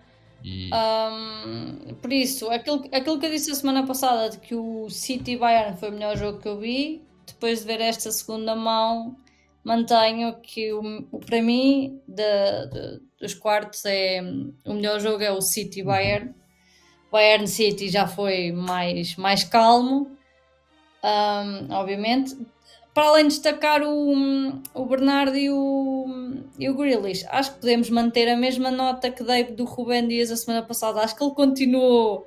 [0.43, 4.89] E, Ahm, por isso, aquilo, aquilo que eu disse a semana passada de que o
[4.89, 7.01] City Bayern foi o melhor jogo que eu vi,
[7.33, 9.15] depois de ver esta segunda mão,
[9.63, 14.21] mantenho que o, o- para mim de- de- dos quartos é
[14.65, 16.33] o melhor jogo é o City Bayern.
[17.11, 20.11] Bayern City já foi mais, mais calmo,
[21.03, 22.37] ahm, obviamente.
[22.93, 24.13] Para além de destacar o,
[24.73, 26.05] o Bernardo e o,
[26.57, 30.31] e o Grealish, acho que podemos manter a mesma nota que dei do Rubén Dias
[30.31, 30.99] a semana passada.
[31.01, 32.25] Acho que ele continuou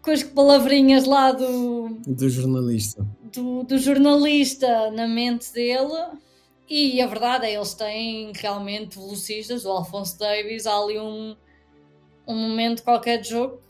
[0.00, 3.04] com as palavrinhas lá do, Do jornalista.
[3.36, 6.18] Do, do jornalista na mente dele.
[6.68, 9.64] E a verdade é eles têm realmente velocistas.
[9.64, 11.36] O Alfonso Davis, há ali um,
[12.26, 13.60] um momento qualquer de jogo.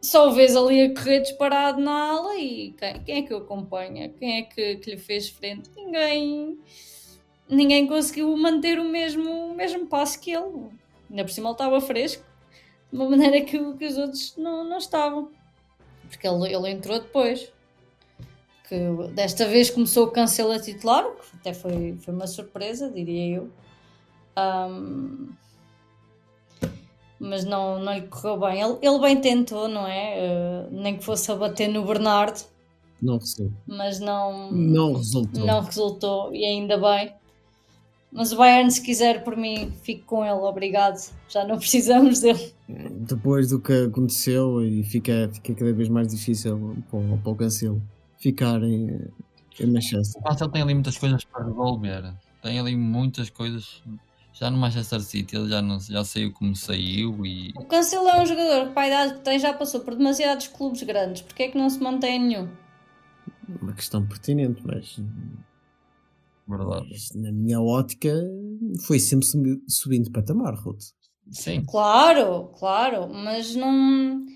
[0.00, 3.38] Só o vês ali a correr disparado na ala e quem, quem é que o
[3.38, 4.10] acompanha?
[4.10, 5.70] Quem é que, que lhe fez frente?
[5.74, 6.58] Ninguém
[7.48, 10.68] ninguém conseguiu manter o mesmo, o mesmo passo que ele.
[11.08, 12.24] Ainda por cima ele estava fresco,
[12.92, 15.30] de uma maneira que, que os outros não, não estavam.
[16.08, 17.52] Porque ele, ele entrou depois.
[18.68, 18.78] Que
[19.14, 23.36] desta vez começou o cancelo a titular, o que até foi, foi uma surpresa, diria
[23.36, 23.50] eu.
[24.36, 25.28] Ahm,
[27.20, 28.60] mas não, não lhe correu bem.
[28.60, 30.18] Ele, ele bem tentou, não é?
[30.18, 32.40] Eh, nem que fosse a bater no Bernardo,
[33.00, 33.52] Não resultou.
[33.66, 35.46] mas não, Não resultou.
[35.46, 37.12] não resultou e ainda bem.
[38.10, 40.98] Mas o Bayern, se quiser por mim, fico com ele, obrigado.
[41.28, 42.52] Já não precisamos dele.
[42.68, 47.34] Depois do que aconteceu e fica, fica cada vez mais difícil para o, para o
[47.36, 47.82] Cancelo
[48.24, 48.88] ficar em,
[49.60, 50.20] em Manchester.
[50.24, 52.14] Mas ele tem ali muitas coisas para resolver.
[52.42, 53.82] Tem ali muitas coisas.
[54.32, 58.20] Já no Manchester City ele já, não, já saiu como saiu e O Cancelo é
[58.20, 61.22] um jogador que, para a idade que tem, já passou por demasiados clubes grandes.
[61.22, 62.48] Porquê é que não se mantém nenhum?
[63.60, 64.98] Uma questão pertinente, mas
[66.48, 66.88] verdade.
[66.90, 68.12] mas na minha ótica
[68.86, 70.82] foi sempre subi- subindo de patamar, Ruth.
[71.30, 74.26] Sim, Claro, claro, mas não.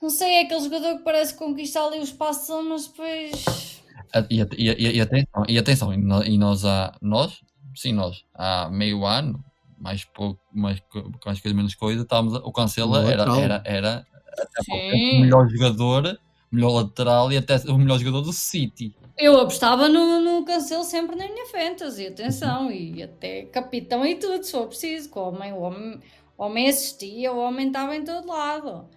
[0.00, 3.82] Não sei, é aquele jogador que parece conquistar ali o espaço, mas depois.
[4.30, 7.40] E, e, e, e atenção, e, atenção, e nó- nós, há, nós,
[7.76, 9.44] sim, nós, há meio ano,
[9.78, 10.82] mais pouco, mais,
[11.24, 15.20] mais coisa, menos coisa, estávamos, o Cancelo No era, era, era até pouco tempo, o
[15.20, 16.18] melhor jogador,
[16.50, 18.94] o melhor lateral e até o melhor jogador do City.
[19.16, 24.42] Eu apostava no, no Cancelo sempre na minha fantasy, atenção, e até capitão e tudo,
[24.42, 25.10] se for preciso.
[25.10, 26.00] que O homem, o homem,
[26.38, 28.88] o homem assistia, o homem estava em todo lado.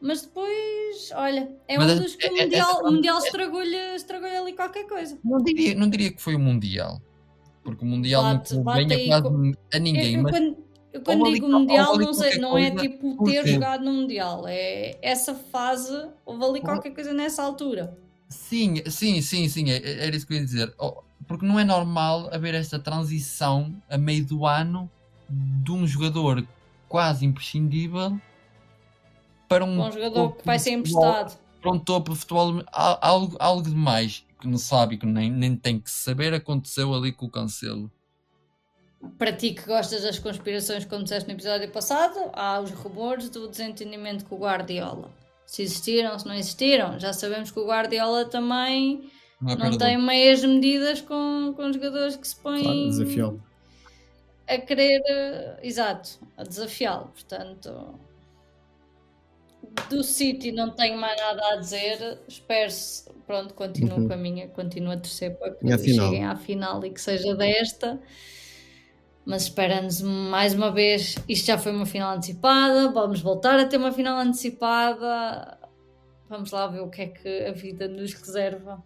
[0.00, 3.18] Mas depois, olha, é Mas um é- dos que é- o é- Mundial, o mundial
[3.18, 5.18] estragou-lhe estragou ali qualquer coisa.
[5.24, 7.00] Não diria, não diria que foi o Mundial,
[7.64, 10.22] porque o Mundial Bate- não bate convém aí a quase com- a ninguém, eu, eu
[10.22, 10.56] mas quando,
[10.92, 13.92] eu quando ali digo qual- Mundial, ali não, sei, não é tipo ter jogado no
[13.92, 17.96] Mundial, é essa fase, houve ali qualquer coisa nessa altura.
[18.28, 20.74] Sim, sim, sim, sim, era isso que eu ia dizer.
[20.78, 24.88] Oh, Porque não é normal haver esta transição a meio do ano
[25.28, 26.46] de um jogador
[26.88, 28.18] quase imprescindível
[29.48, 31.38] para um, Um jogador que vai ser emprestado.
[31.60, 35.30] Para um topo de futebol, Al- algo, algo demais que não sabe e que nem,
[35.30, 37.90] nem tem que saber aconteceu ali com o Cancelo.
[39.18, 43.48] para ti que gostas das conspirações, como disseste no episódio passado, há os rumores do
[43.48, 45.10] desentendimento com o Guardiola.
[45.46, 49.96] Se existiram, se não existiram, já sabemos que o Guardiola também Não é não tem
[50.00, 53.42] meias medidas com, com jogadores que se põem Claro, desafiá-lo.
[54.46, 57.08] a querer, eh, exato, a desafiá-lo.
[57.14, 57.94] Portanto,
[59.90, 62.18] do City não tenho mais nada a dizer.
[62.28, 64.08] Espero-se, pronto, continuo Uhum.
[64.08, 68.00] com a minha, continuo a torcer para que cheguem à final e que seja desta.
[69.24, 71.16] Mas espera-nos mais uma vez.
[71.28, 72.90] Isto já foi uma final antecipada.
[72.90, 75.58] Vamos voltar a ter uma final antecipada.
[76.30, 78.82] Vamos lá ver o que é que a vida nos reserva.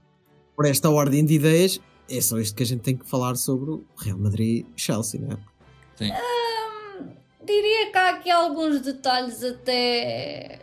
[0.56, 3.70] Por esta ordem de ideias, é só isto que a gente tem que falar sobre
[3.70, 5.38] o Real Madrid-Chelsea, não é?
[5.96, 6.10] Sim.
[7.44, 10.60] Diria que há aqui alguns detalhes até.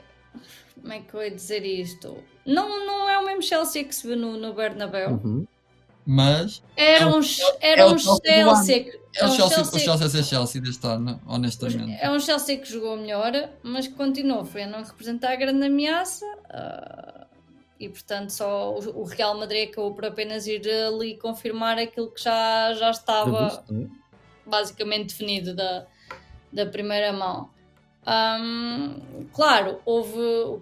[0.81, 2.23] Como é que eu ia dizer isto?
[2.45, 5.11] Não, não é o mesmo Chelsea que se viu no, no Bernabéu.
[5.11, 5.45] Uhum.
[6.05, 7.19] Mas Era É um,
[7.61, 8.45] era é o um Chelsea que- é
[9.25, 11.97] o um Chelsea, Chelsea- o Chelsea a ser Chelsea deste ano, honestamente.
[12.01, 15.65] É um Chelsea que jogou melhor, mas que continuou foi a não representar a grande
[15.65, 16.25] ameaça.
[16.49, 17.27] ah,
[17.79, 22.21] e portanto, só o, o Real Madrid acabou por apenas ir ali confirmar aquilo que
[22.23, 23.85] já, já estava é?
[24.45, 25.85] basicamente definido da,
[26.51, 27.49] da primeira mão.
[28.05, 30.61] Ahm, claro, houve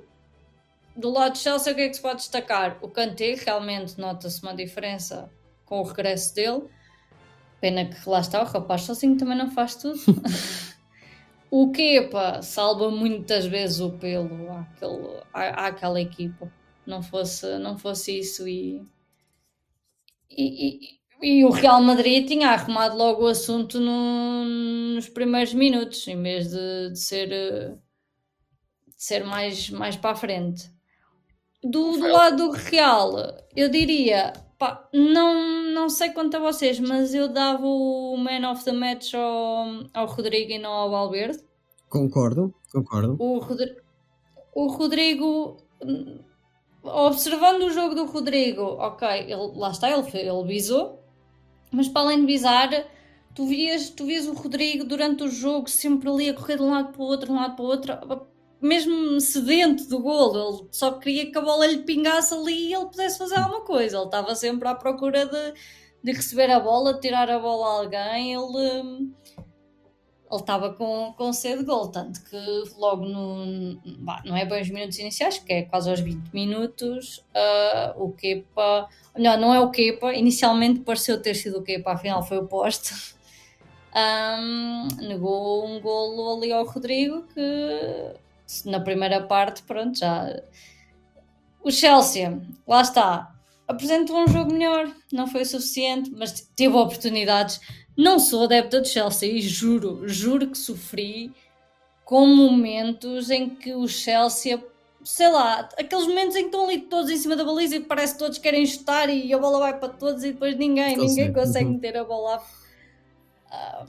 [0.96, 2.78] do lado de Chelsea o que é que se pode destacar?
[2.82, 5.32] O Kanté realmente nota-se uma diferença
[5.66, 6.64] com o regresso dele.
[7.62, 10.00] Pena que lá está, o rapaz sozinho também não faz tudo.
[11.52, 16.52] o Kepa salva muitas vezes o pelo àquele, à, àquela equipa.
[16.86, 18.82] Não fosse, não fosse isso e,
[20.30, 24.46] e, e- e o Real Madrid tinha arrumado logo o assunto no-
[24.96, 27.76] nos primeiros minutos, em vez de, de ser, eh,
[28.88, 30.72] de ser mais, mais para a frente.
[31.64, 33.14] Do, do lado do Real,
[33.56, 38.64] eu diria, pá, não, não sei quanto a vocês, mas eu dava o Man of
[38.64, 41.40] the Match ao, ao Rodrigo e não ao Valverde.
[41.90, 43.18] Concordo, concordo.
[43.20, 43.76] O, Rodri-
[44.54, 45.58] o Rodrigo,
[46.84, 51.04] observando o jogo do Rodrigo, ok, ele, lá está, ele, ele visou,
[51.72, 52.70] mas para além de visar,
[53.36, 56.72] tu vias, tu vias o Rodrigo durante o jogo sempre ali a correr de um
[56.72, 57.94] lado para o outro, de um lado para o outro,
[58.62, 62.86] mesmo sedento do golo, ele só queria que a bola lhe pingasse ali e ele
[62.86, 63.98] pudesse fazer alguma coisa.
[63.98, 65.54] Ele estava sempre à procura de,
[66.04, 68.34] de receber a bola, de tirar a bola a alguém.
[68.34, 69.12] Ele,
[70.30, 72.38] ele estava com, com sede de gol, tanto que
[72.78, 73.80] logo no.
[74.00, 78.12] bah, não é bem os minutos iniciais, que é quase aos 20 minutos, ah, o
[78.12, 78.90] Kepa.
[79.16, 82.94] Melhor, não é o Kepa, inicialmente pareceu ter sido o Kepa, afinal foi o poste.
[83.94, 88.14] Ahm, negou um golo ali ao Rodrigo que
[88.66, 90.42] na primeira parte, pronto, já.
[91.64, 93.34] O Chelsea, lá está,
[93.68, 97.60] apresentou um jogo melhor, não foi o suficiente, mas teve oportunidades.
[97.98, 101.34] Não sou adepta do Chelsea e juro, juro que sofri
[102.06, 104.64] com momentos em que o Chelsea,
[105.04, 108.14] sei lá, aqueles momentos em que estão ali todos em cima da baliza e parece
[108.14, 111.34] que todos querem chutar e a bola vai para todos e depois ninguém, ninguém Consegue,
[111.34, 111.74] consegue uhum.
[111.74, 112.42] meter a bola.
[113.50, 113.86] Ah,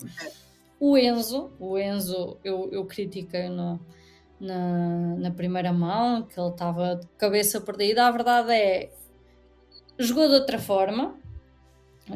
[0.81, 3.79] o Enzo, o Enzo, eu, eu critiquei no,
[4.41, 8.07] na, na primeira mão, que ele estava de cabeça perdida.
[8.07, 8.91] A verdade é,
[9.99, 11.15] jogou de outra forma.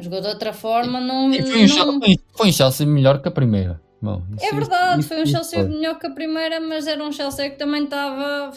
[0.01, 1.31] Jogou de outra forma, não.
[1.33, 3.81] E foi, um não- Chelsea, foi- um Chelsea melhor que a primeira.
[4.01, 5.69] Bom, isso- é verdade, isso- foi um Chelsea foi.
[5.69, 8.53] melhor que a primeira, mas era um Chelsea que também estava.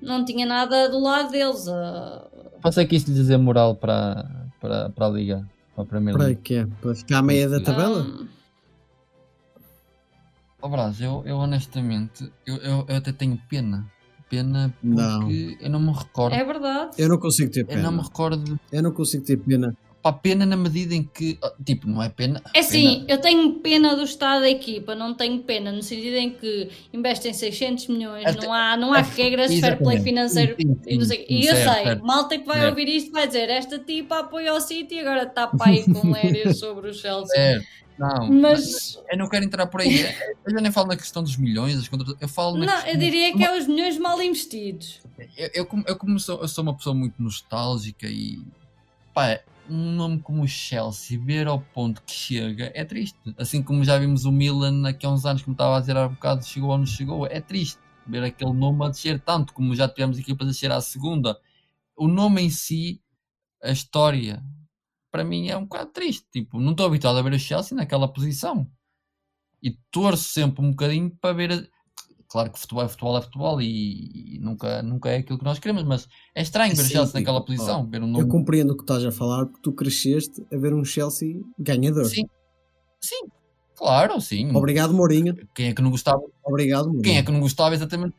[0.00, 1.66] Não tinha nada do lado deles.
[2.88, 6.40] que isso lhe dizer moral para, para, para a Liga, para a Primeira Para Liga.
[6.42, 6.66] quê?
[6.80, 8.06] Para ficar à meia da tabela?
[8.08, 8.24] ah,
[10.62, 13.84] Ó Brás, eu, eu honestamente, eu, eu, eu até tenho pena.
[14.28, 15.30] Pena porque Não.
[15.30, 16.34] eu não me recordo.
[16.34, 16.92] é verdade.
[16.96, 18.02] Eu não consigo ter Eu não me pena.
[18.02, 18.60] recordo.
[18.72, 19.76] Eu não consigo ter pena.
[20.02, 21.38] Pá, pena na medida em que.
[21.42, 22.42] ah, Tipo, não é pena.
[22.52, 26.16] É assim, pena- eu tenho pena do estado da equipa, não tenho pena no sentido
[26.16, 30.00] em que investem 600 milhões, Esta- não há, não há esta- regras de fair play
[30.00, 30.56] financeiro.
[30.60, 32.04] Sim, sim, E, não sei- sim, e eu certo, sei, certo.
[32.04, 32.70] malta que vai Certo.
[32.70, 36.10] ouvir isto vai dizer esta tipa apoia o City e agora está para aí com
[36.10, 37.26] lérias sobre o Chelsea.
[37.36, 37.66] Certo.
[37.98, 40.00] Não, Mas eu não quero entrar por aí.
[40.44, 41.88] Eu já nem falo na questão dos milhões,
[42.20, 45.00] eu falo não, questão- eu diria que é os milhões mal investidos.
[45.36, 48.40] Eu, eu, eu, como sou, eu sou uma pessoa muito nostálgica e
[49.14, 49.38] pá,
[49.68, 53.18] um nome como o Chelsea, ver ao ponto que chega, é triste.
[53.36, 56.08] Assim como já vimos o Milan aqui há uns anos, como estava a dizer há
[56.08, 59.88] bocado, chegou ou não chegou, é triste ver aquele nome a descer tanto, como já
[59.88, 61.38] tivemos equipas a descer à segunda.
[61.96, 63.00] O nome em si,
[63.62, 64.42] a história,
[65.10, 66.26] para mim é um bocado triste.
[66.32, 68.68] Tipo, não estou habituado a ver o Chelsea naquela posição.
[69.62, 71.70] E torço sempre um bocadinho para ver.
[72.32, 75.58] Claro que futebol é futebol, é futebol e, e nunca, nunca é aquilo que nós
[75.58, 78.82] queremos, mas é estranho ver o Chelsea naquela posição, ver um Eu compreendo o que
[78.84, 82.06] estás a falar porque tu cresceste a ver um Chelsea ganhador.
[82.06, 82.24] Sim,
[83.02, 83.26] sim,
[83.76, 84.50] Claro, sim.
[84.56, 85.34] Obrigado, Mourinho.
[85.54, 86.22] Quem é que não gostava?
[86.42, 87.02] Obrigado, Mourinho.
[87.02, 88.14] Quem é que não gostava exatamente?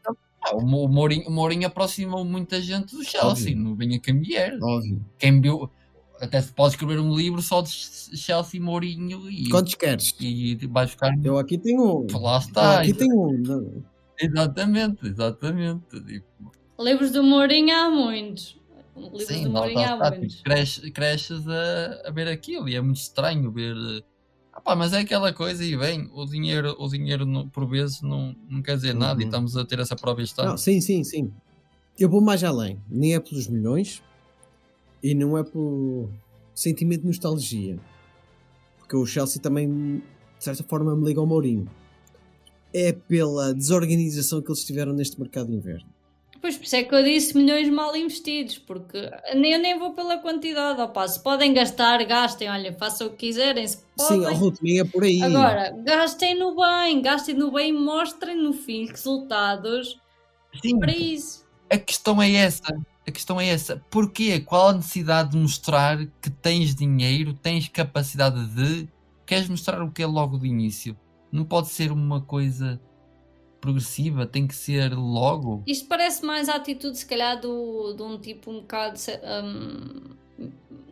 [0.46, 3.58] Ah, o Mo- o Mourinho, o Mourinho aproximou muita gente do Chelsea, Óbvio.
[3.58, 4.58] não vinha quem vier.
[4.62, 5.04] Óbvio.
[5.18, 5.70] Quem viu,
[6.20, 10.14] até se pode escrever um livro só de Chelsea Mourinho e, Quantos queres?
[10.20, 11.12] e vai ficar.
[11.24, 12.20] Eu aqui tenho um.
[12.20, 12.80] Lá Eu está.
[12.82, 13.84] aqui tenho um.
[14.26, 16.02] Exatamente, exatamente.
[16.06, 18.60] Tipo, Livros do Mourinho há muitos.
[18.96, 20.42] Livros sim, do Mourinho está, há está, tipo, muitos.
[20.42, 23.76] cresce- cresces a, a ver aquilo e é muito estranho ver.
[23.76, 24.04] eh,
[24.54, 28.02] ah pá, mas é aquela coisa e bem, o dinheiro, o dinheiro não- por vezes
[28.02, 29.30] não, não quer dizer nada e Uhum.
[29.30, 30.22] estamos a ter essa prova.
[30.38, 31.34] Não, sim, sim, sim.
[32.00, 32.80] Eu vou mais além.
[32.90, 34.02] Nem é pelos milhões
[35.02, 36.10] e não é por
[36.56, 37.80] sentimento de nostalgia.
[38.80, 39.98] Porque o Chelsea também,
[40.38, 41.68] de certa forma, me liga ao Mourinho.
[42.74, 45.94] É pela desorganização que eles tiveram neste mercado de inverno.
[46.44, 49.94] Pois, por isso é que eu disse milhões mal investidos, porque nem, eu nem vou
[49.94, 54.28] pela quantidade, opá, se podem gastar, gastem, olha, façam o que quiserem, se podem.
[54.28, 55.24] Sim, Ruth, nem é por aí.
[55.24, 59.98] Agora, gastem no bem, gastem no bem e mostrem no fim resultados
[60.62, 61.46] Sim, para isso.
[61.70, 62.76] a questão é essa.
[63.08, 63.82] A questão é essa.
[63.90, 64.42] Porquê?
[64.42, 68.90] Qual a necessidade de mostrar que tens dinheiro, tens capacidade de.
[69.26, 70.98] Queres mostrar o que é logo de início?
[71.34, 72.80] Não pode ser uma coisa
[73.60, 75.64] progressiva, tem que ser logo.
[75.66, 79.00] Isto parece mais a atitude, se calhar, do, de um tipo um bocado.
[79.44, 80.16] hum,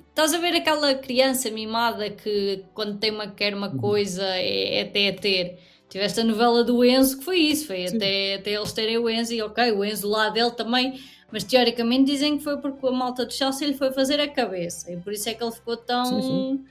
[0.09, 4.81] estás a ver aquela criança mimada que quando tem uma, quer uma coisa é, é
[4.81, 5.59] até a ter.
[5.87, 7.97] Tiveste a novela do Enzo que foi isso, foi Sim.
[7.97, 10.99] até, até eles terem o Enzo e ok, o Enzo lá dele também,
[11.31, 14.91] mas teoricamente dizem que foi porque a malta do Chelsea lhe foi fazer a cabeça
[14.91, 16.65] e por isso é que ele ficou tão, Sim, sim.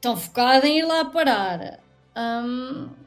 [0.00, 1.79] tão focado em ir lá parar.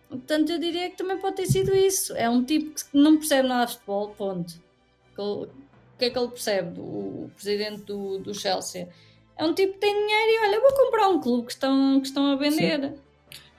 [0.10, 2.16] Portanto, eu diria que também pode ter sido isso.
[2.16, 4.54] É um tipo que não percebe nada de futebol, ponto.
[5.18, 5.48] O
[5.98, 8.90] que é que ele percebe, o, presidente do, do Chelsea?
[9.38, 12.08] É um tipo que tem dinheiro e olha, vou comprar um clube que estão, que
[12.08, 12.94] estão a vender.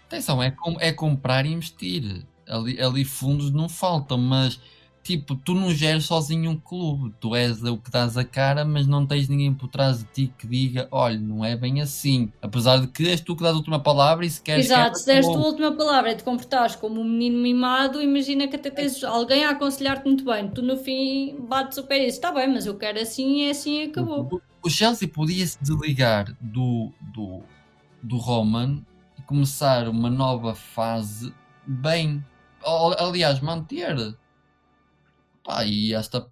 [0.07, 2.25] Atenção, é, com- é comprar e investir.
[2.47, 4.61] Ali, ali fundos não faltam, mas
[5.05, 7.15] tipo, tu não geres sozinho um clube.
[7.21, 10.33] Tu és o que dás a cara, mas não tens ninguém por trás de ti
[10.39, 12.33] que diga: olha, não é bem assim.
[12.43, 14.67] Apesar de que és tu que dás a última palavra e se queres.
[14.67, 15.45] Exato, se deste a bom.
[15.47, 19.51] última palavra e te comportares como um menino mimado, imagina que até tens alguém a
[19.51, 20.49] aconselhar-te muito bem.
[20.49, 23.47] Tu no fim bates o pé e dizes: está bem, mas eu quero assim e
[23.47, 24.41] é assim e acabou.
[24.63, 27.43] O Chelsea podia se desligar do, do,
[28.03, 28.83] do Roman
[29.19, 31.35] e começar uma nova fase
[31.67, 32.25] bem.
[32.63, 34.17] Al- Aliás, manter.
[35.45, 36.27] Pá, e esta.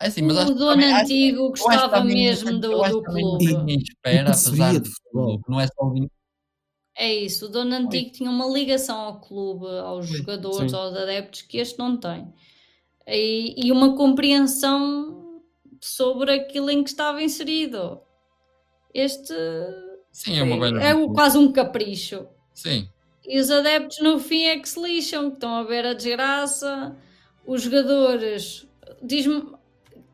[0.00, 3.44] É assim, mas o dono também- antigo acho gostava mesmo do, do clube.
[3.44, 5.40] ninguém espera, apesar de futebol.
[5.48, 6.12] não é só o dinheiro.
[6.96, 10.76] É isso, o dono antigo tinha uma ligação ao clube, aos Sim, jogadores, sim.
[10.76, 12.32] aos adeptos, que este não tem.
[13.06, 15.40] E, e uma compreensão
[15.80, 18.00] sobre aquilo em que estava inserido.
[18.94, 19.32] Este
[20.12, 22.26] Sim, é uma é, é o- quase um capricho.
[22.54, 22.88] Sim,
[23.26, 26.96] E os adeptos no fim é que se lixam, que estão a ver a desgraça.
[27.46, 28.68] Os jogadores,
[29.02, 29.52] diz-me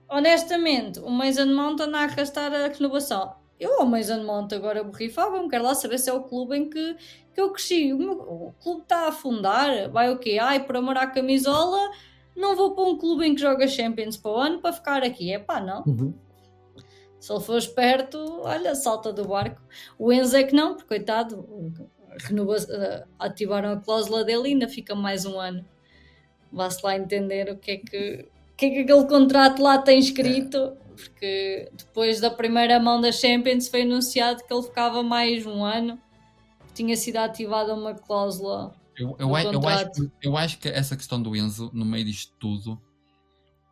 [0.08, 3.34] honestamente, o Mason Mount anda a arrastar a renovação.
[3.58, 6.96] Eu ao Mason Mount agora borrifava-me, quero lá saber se é o clube em que,
[7.34, 7.92] que eu cresci.
[7.92, 10.38] O, meu- o clube está a afundar, vai o quê?
[10.40, 11.90] Ai, por amor à camisola,
[12.36, 15.32] não vou para um clube em que joga Champions para o ano para ficar aqui.
[15.32, 15.82] É pá, não.
[15.86, 16.14] Uhum.
[17.18, 19.60] Se ele for esperto, olha, salta do barco.
[19.98, 21.48] O Enzo é que não, porque coitado,
[22.18, 25.64] renova, eh, ativaram a cláusula dele e ainda fica mais um ano.
[26.56, 29.98] Vá-se lá entender o que é que, o que é que aquele contrato lá tem
[29.98, 35.62] escrito, porque depois da primeira mão da Champions foi anunciado que ele ficava mais um
[35.62, 36.00] ano,
[36.72, 38.74] tinha sido ativada uma cláusula.
[38.96, 42.80] eu, eu, eu, acho, eu acho que essa questão do Enzo, no meio disto tudo,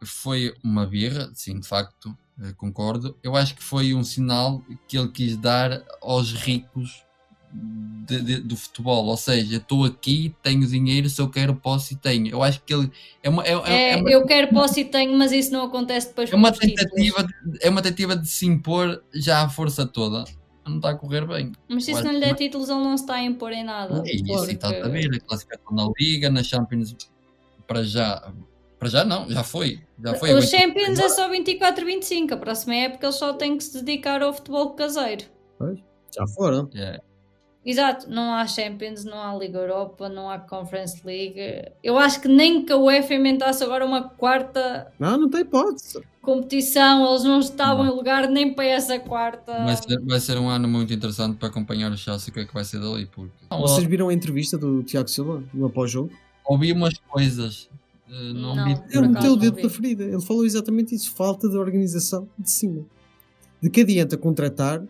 [0.04, 3.16] foi uma birra, sim, de facto, eh, concordo.
[3.22, 7.03] Eu acho que foi um sinal que ele quis dar aos ricos
[7.54, 9.06] de- de- do futebol.
[9.06, 12.28] Ou seja, estou aqui, tenho dinheiro, se eu quero, posso e tenho.
[12.28, 12.90] Eu acho que ele
[13.22, 15.64] é uma, é, é- É, é uma, eu quero, posso e tenho, mas isso não
[15.64, 16.90] acontece depois é uma os títulos.
[16.90, 20.24] tentativa de, é uma tentativa de se impor já à força toda.
[20.66, 21.52] Não está a correr bem.
[21.68, 24.02] Mas se isso não lhe der títulos, ele não se está a impor em nada.
[24.06, 26.96] É isso, porque- e está a ver a classificação na Liga, na Champions,
[27.66, 28.32] para já.
[28.78, 29.80] Para já não, já foi.
[30.02, 30.30] Já foi.
[30.30, 32.34] o Agora- Champions é só 24 e 25.
[32.34, 35.24] A próxima época eles só têm que se dedicar ao futebol caseiro.
[36.14, 36.68] Já foram.
[36.74, 37.00] É.
[37.66, 41.40] Exato, não há Champions, não há Liga Europa, não há Conference League.
[41.82, 46.02] Eu acho que nem que a UEFA inventasse agora uma quarta Não, não tem hipótese.
[46.20, 47.92] competição, eles não estavam Não.
[47.92, 49.52] em lugar nem para essa quarta.
[49.64, 52.44] Vai ser, vai ser um ano muito interessante para acompanhar o Chelsea, o que é
[52.44, 53.06] que vai ser dali.
[53.06, 53.32] Porque...
[53.50, 56.10] Vocês viram a entrevista do Tiago Silva no após-jogo?
[56.46, 57.70] ouvi umas coisas.
[58.10, 58.64] eh, não, Não.
[58.66, 58.72] vi.
[58.72, 60.04] Ele acaso meteu o dedo na ferida.
[60.04, 61.14] Ele falou exatamente isso.
[61.14, 62.84] Falta de organização de cima.
[63.62, 64.82] De que adianta contratar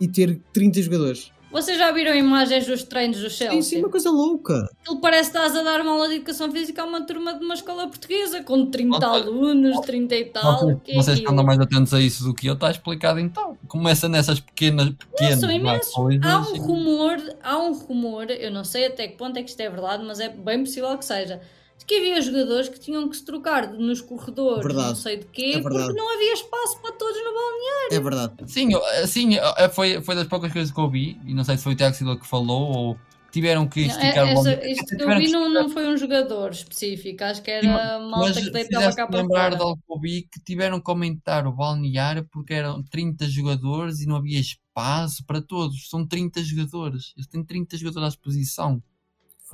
[0.00, 1.30] e ter 30 jogadores?
[1.54, 3.62] Vocês já viram imagens dos treinos do Chelsea?
[3.62, 4.68] Sim, sim, uma coisa louca.
[4.90, 7.44] Ele parece que estás a dar uma aula de educação física a uma turma de
[7.44, 10.58] uma escola portuguesa com 30 Olha, alunos, 30 e tal.
[10.58, 13.20] Vocês, que é vocês que andam mais atentos a isso do que eu, está explicado
[13.20, 13.56] então.
[13.68, 15.94] Começa nessas pequenas, pequenas são vá, imensos.
[15.94, 19.42] coisas Há um e- rumor, há um rumor, eu não sei até que ponto é
[19.44, 21.40] que isto é verdade, mas é bem possível que seja,
[21.78, 24.88] de que havia jogadores que tinham que se trocar nos corredores, Verdade.
[24.88, 27.88] não sei de quê, É porque não havia espaço para todos no balneário.
[27.92, 28.52] É verdade.
[28.52, 31.56] Sim, eu- sim eu- foi, foi das poucas coisas que eu vi, e não sei
[31.56, 32.98] se foi o Tiago Silva que falou ou
[33.32, 34.60] tiveram que Não, esticar é- o balneário.
[34.62, 37.60] essa- isto que eu vi que não, esticar- não foi um jogador específico, acho que
[37.60, 39.56] Sim, era malta que deitava cá para lembrar fora.
[39.56, 44.00] de algo que eu vi que tiveram que aumentar o balneário porque eram 30 jogadores
[44.00, 45.88] e não havia espaço para todos.
[45.90, 47.12] São 30 jogadores.
[47.16, 48.80] Eles têm 30 jogadores à disposição.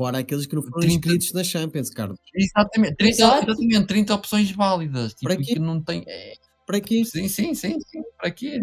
[0.01, 0.94] Fora aqueles que não foram 30.
[0.94, 2.18] inscritos na Champions, Carlos.
[2.34, 3.51] Exatamente, 30, Exato.
[3.51, 5.12] exatamente, 30 opções válidas.
[5.12, 5.44] Tipo, Para quê?
[5.44, 6.05] que não tem.
[6.09, 6.32] é,
[6.66, 7.05] Para quê?
[7.05, 8.03] sim, sim, sim, sim.
[8.16, 8.62] Para quê?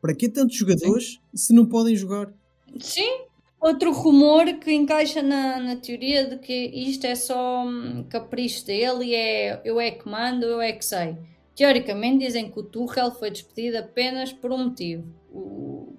[0.00, 2.32] Para quê tantos jogadores se não podem jogar?
[2.78, 3.24] Sim.
[3.60, 9.04] Outro rumor que encaixa na, na teoria de que isto é só hum, capricho dele
[9.04, 11.14] e é eu é que mando, eu é que sei.
[11.54, 15.04] Teoricamente dizem que o Tuchel foi despedido apenas por um motivo.
[15.30, 15.92] O,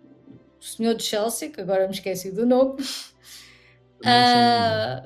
[0.60, 2.78] o senhor de Chelsea, que agora me esqueci do nome,
[4.06, 5.04] ah,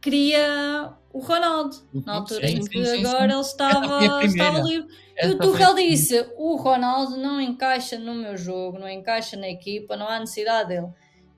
[0.00, 1.76] queria o Ronaldo.
[1.92, 3.32] Na altura Sim, em que sim, agora sim.
[3.32, 4.26] ele estava, primeira.
[4.26, 4.88] estava livre.
[5.22, 9.96] E o Tuchel disse: o Ronaldo não encaixa no meu jogo, não encaixa na equipa,
[9.96, 10.88] não há necessidade dele.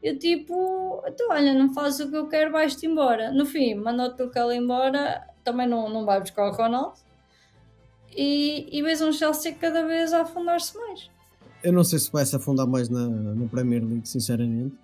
[0.03, 3.31] Eu tipo, então olha, não fazes o que eu quero, vais-te embora.
[3.33, 6.99] No fim, mandou o Tuchel embora, também não, não vai buscar o Ronaldo.
[8.15, 11.11] E, e vês um Chelsea cada vez a afundar-se mais.
[11.63, 14.77] Eu não sei se vai se afundar mais na, na Premier League, sinceramente.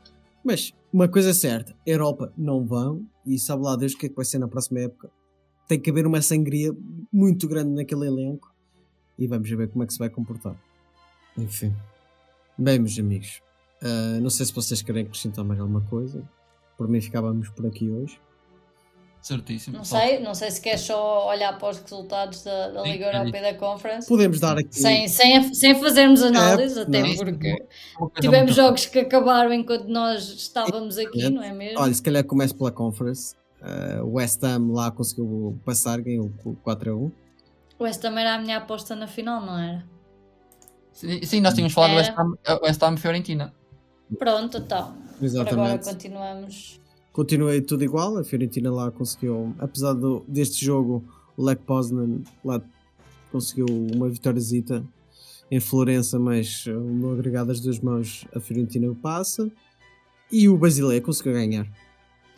[0.45, 4.09] Mas uma coisa é certa: Europa não vão e sabe lá Deus o que é
[4.09, 5.11] que vai ser na próxima época.
[5.66, 6.74] Tem que haver uma sangria
[7.12, 8.55] muito grande naquele elenco
[9.18, 10.57] e vamos ver como é que se vai comportar.
[11.36, 11.74] Enfim,
[12.57, 13.43] bem, meus amigos,
[13.82, 16.22] ah, não sei se vocês querem acrescentar mais alguma coisa.
[16.76, 18.20] Por mim, ficávamos por aqui hoje.
[19.21, 19.77] Certíssimo.
[19.79, 23.07] Não Só- sei, não sei se queres só olhar para os resultados da, da Liga
[23.07, 24.09] é Europa e da Conference.
[24.09, 24.69] Podemos dar aqui.
[24.79, 27.16] Sem, sem, sem fazermos análise, É, até não.
[27.16, 31.31] porque tivemos jogos que acabaram enquanto nós estávamos aqui, É.
[31.31, 31.81] não é mesmo?
[31.81, 33.35] Olha, se calhar começo pela Conference.
[33.61, 36.31] Ah, O West Ham lá conseguiu passar, ganhou
[36.62, 37.12] 4 a 1.
[37.79, 39.85] O West Ham era a minha aposta na final, não era?
[40.93, 41.97] Sim, sim, nós tínhamos falado do.
[41.97, 43.53] West Ham, West Ham Fiorentina.
[44.19, 44.93] Pronto, então.
[45.19, 45.85] Por agora Exatamente.
[45.85, 46.81] continuamos.
[47.12, 51.04] Continuei tudo igual, a Fiorentina lá conseguiu, apesar do, deste jogo,
[51.36, 52.61] o Lech Poznan lá
[53.30, 54.84] conseguiu uma vitóriazita
[55.50, 59.50] em Florença, mas uh, no agregado das duas mãos a Fiorentina passa
[60.30, 61.66] e o Basileia conseguiu ganhar.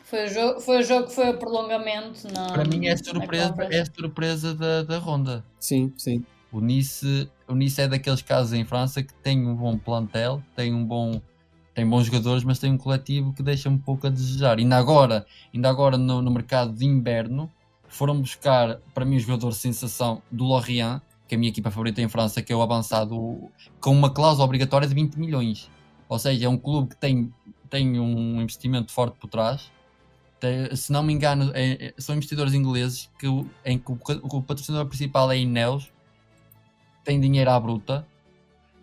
[0.04, 2.46] Foi o jogo, foi o jogo que foi o prolongamento na.
[2.46, 5.44] Para mim é na surpresa, é surpresa da, da ronda.
[5.58, 6.24] Sim, sim.
[6.52, 10.74] O Nice, o Nice é daqueles casos em França que tem um bom plantel, tem
[10.74, 11.20] um bom
[11.80, 14.58] tem bons jogadores, mas tem um coletivo que deixa um pouco a desejar.
[14.58, 17.50] Ainda agora, ainda agora no, no mercado de inverno,
[17.88, 22.02] foram buscar para mim o jogador sensação do Lorient, que é a minha equipa favorita
[22.02, 23.50] em França, que é o avançado,
[23.80, 25.70] com uma cláusula obrigatória de 20 milhões.
[26.06, 27.32] Ou seja, é um clube que tem,
[27.70, 29.72] tem um investimento forte por trás.
[30.76, 33.26] Se não me engano, é- é- são investidores ingleses que,
[33.64, 35.90] em que o, o patrocinador principal é a Ineos,
[37.04, 38.06] tem dinheiro à bruta.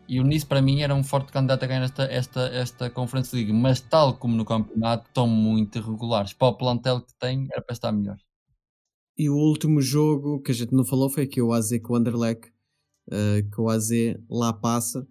[0.07, 3.35] E o Nice para mim era um forte candidato a ganhar esta, esta, esta Conference
[3.35, 6.33] League, mas tal como no campeonato, estão muito irregulares.
[6.33, 8.17] Para o plantel que tem, era para estar melhor.
[9.17, 11.95] E o último jogo que a gente não falou foi aqui o AZ com o
[11.95, 12.47] Anderlecht,
[13.09, 13.89] uh, que o AZ
[14.29, 15.07] lá passa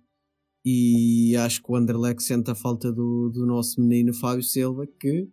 [0.65, 5.29] e acho que o Anderlecht sente a falta do, do nosso menino Fábio Silva, que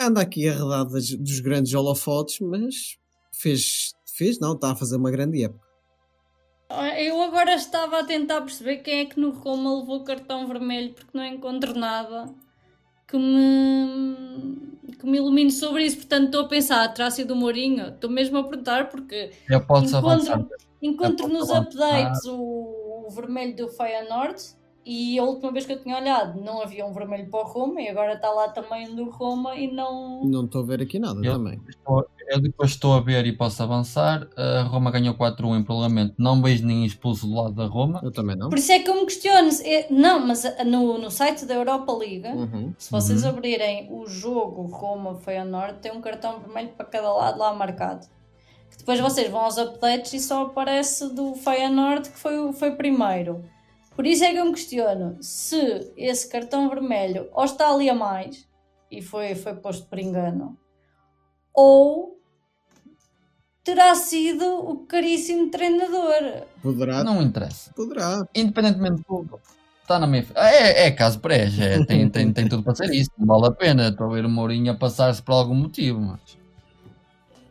[0.00, 2.98] anda aqui arredado dos grandes holofotes, mas
[3.32, 5.65] fez, fez não, está a fazer uma grande época.
[6.68, 11.16] Eu agora estava a tentar perceber quem é que no Roma levou cartão vermelho porque
[11.16, 12.28] não encontro nada
[13.06, 15.98] que me, que me ilumine sobre isso.
[15.98, 17.88] Portanto, estou a pensar, terá sido o Mourinho?
[17.88, 20.40] Estou mesmo a perguntar porque Eu posso avançar.
[20.40, 24.42] encontro, encontro Eu nos posso updates o, o vermelho do Feyenoord
[24.84, 27.80] e a última vez que eu tinha olhado não havia um vermelho para o Roma
[27.80, 30.24] e agora está lá também um do Roma e não...
[30.24, 31.60] Não estou a ver aqui nada Eu- também.
[31.68, 34.28] Estou- Eu depois estou a ver e posso avançar.
[34.36, 36.14] A Roma ganhou 4-1 em prolongamento.
[36.18, 38.00] Não vejo ninguém expulso do lado da Roma.
[38.02, 38.48] Eu também não.
[38.48, 39.50] Por isso é que eu me questiono.
[39.52, 42.30] se- é- Não, mas a- no, no site da Europa Liga...
[42.30, 42.74] Uhum.
[42.78, 43.30] Se vocês Uhum.
[43.30, 48.06] abrirem o jogo Roma Feyenoord, tem um cartão vermelho para cada lado lá marcado.
[48.70, 52.72] Que depois vocês vão aos updates e só aparece do Feyenoord que foi, o- foi
[52.72, 53.44] primeiro.
[53.94, 57.94] Por isso é que eu me questiono se esse cartão vermelho ou está ali a
[57.94, 58.46] mais
[58.90, 60.58] e foi, foi posto por engano,
[61.56, 62.20] ou
[63.64, 66.44] terá sido o caríssimo treinador.
[66.62, 67.72] Poderá, Não interessa.
[67.74, 68.24] poderá.
[68.34, 69.40] Independentemente de tudo.
[69.82, 70.26] Está na minha.
[70.34, 73.10] É, é caso pré, é, tem, tem, tem tudo para ser isso.
[73.16, 73.88] Não vale a pena.
[73.88, 76.00] Estou a ver o Mourinho a passar-se por algum motivo.
[76.00, 76.20] Mas,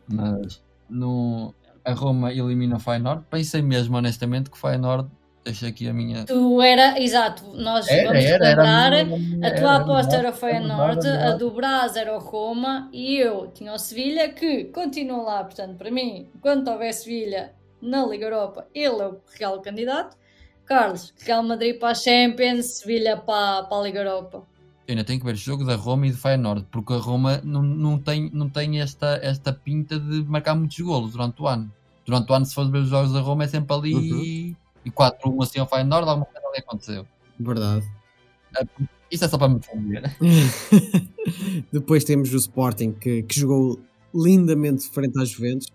[0.06, 1.54] mas no,
[1.84, 3.24] a Roma elimina o Feyenoord.
[3.30, 5.10] Pensei mesmo, honestamente, que o Feyenoord.
[5.46, 6.24] Deixa aqui a minha.
[6.24, 11.06] Tu era, exato, nós Era, vamos era, era a tua era, aposta era, o Feyenoord,
[11.06, 15.44] a do Brás era o Roma e eu tinha o Sevilha, que continua lá.
[15.44, 20.16] Portanto, para mim, quando houver Sevilha na Liga Europa, ele é o real candidato.
[20.64, 24.42] Carlos, Real Madrid para a Champions, Sevilha para, para a Liga Europa.
[24.88, 27.40] Eu ainda tenho que ver o jogo da Roma e do Feyenoord, porque a Roma
[27.44, 31.72] não, não tem, não tem esta, esta pinta de marcar muitos golos durante o ano.
[32.04, 34.56] Durante o ano, se for ver os jogos da Roma, é sempre ali Uhum.
[34.86, 37.06] E 4-1 assim ao Feyenoord, alguma coisa ali aconteceu.
[37.38, 37.84] Verdade.
[39.10, 40.02] Isso é só para me defender.
[41.72, 43.80] Depois temos o Sporting que, que jogou
[44.14, 45.66] lindamente frente às Juventus.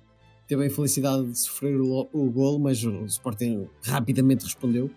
[0.47, 4.89] Teve a infelicidade de sofrer o, o golo, mas o Sporting rapidamente respondeu.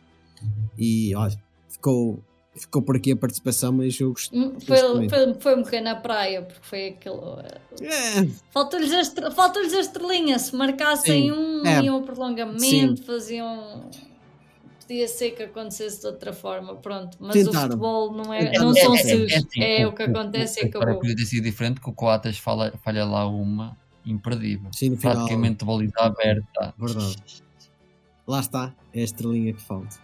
[0.79, 1.37] E olha,
[1.69, 2.23] ficou,
[2.57, 5.95] ficou por aqui a participação, mas eu gost- Hum, gostei Foi, foi, foi morrer na
[5.97, 7.17] praia, porque foi aquele.
[7.83, 10.39] É, Faltou-lhes a, estre- faltou-lhes a estrelinha.
[10.39, 11.33] Se marcassem Sim.
[11.33, 11.83] um, É.
[11.83, 13.91] iam ao prolongamento, faziam.
[14.87, 17.17] Podia ser que acontecesse de outra forma, pronto.
[17.19, 17.69] Mas o Tentaram.
[17.69, 19.33] futebol não, é, não É, são é, seus.
[19.33, 21.01] É, assim, o que acontece e Agora acabou.
[21.01, 23.75] podia ter sido diferente que o Coates falha, falha lá uma
[24.05, 24.71] imperdível.
[24.75, 26.75] sim, no final, Praticamente baliza aberta.
[26.79, 27.17] Verdade.
[28.27, 29.97] lá está, é a estrelinha que falta.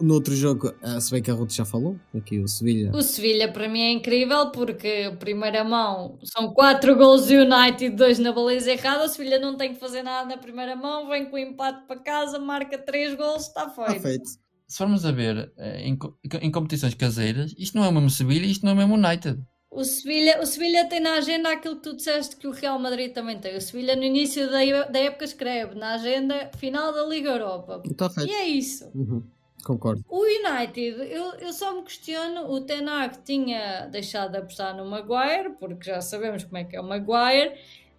[0.00, 2.90] No outro jogo, ah, se bem que a Ruth já falou, aqui o Sevilha.
[2.94, 8.18] O Sevilha para mim é incrível porque, primeira mão, são 4 gols do United, 2
[8.18, 9.04] na baliza errada.
[9.04, 12.00] O Sevilha não tem que fazer nada na primeira mão, vem com o empate para
[12.00, 14.02] casa, marca 3 gols, está Está feito.
[14.02, 14.28] feito.
[14.68, 15.96] Se formos a ver eh, em,
[16.42, 19.40] em competições caseiras, isto não é o mesmo Sevilha, isto não é o mesmo United.
[19.70, 23.12] O Sevilha, o Sevilha tem na agenda aquilo que tu disseste que o Real Madrid
[23.12, 23.56] também tem.
[23.56, 27.82] O Sevilha no início da, da época escreve na agenda final da Liga Europa.
[27.84, 28.32] Está E feito.
[28.32, 28.90] é isso.
[28.94, 29.22] Uhum,
[29.66, 30.04] Concordo.
[30.08, 34.88] O United, eu, eu só me questiono, o Ten Hag tinha deixado de apostar no
[34.88, 37.52] Maguire, porque já sabemos como é que é o Maguire,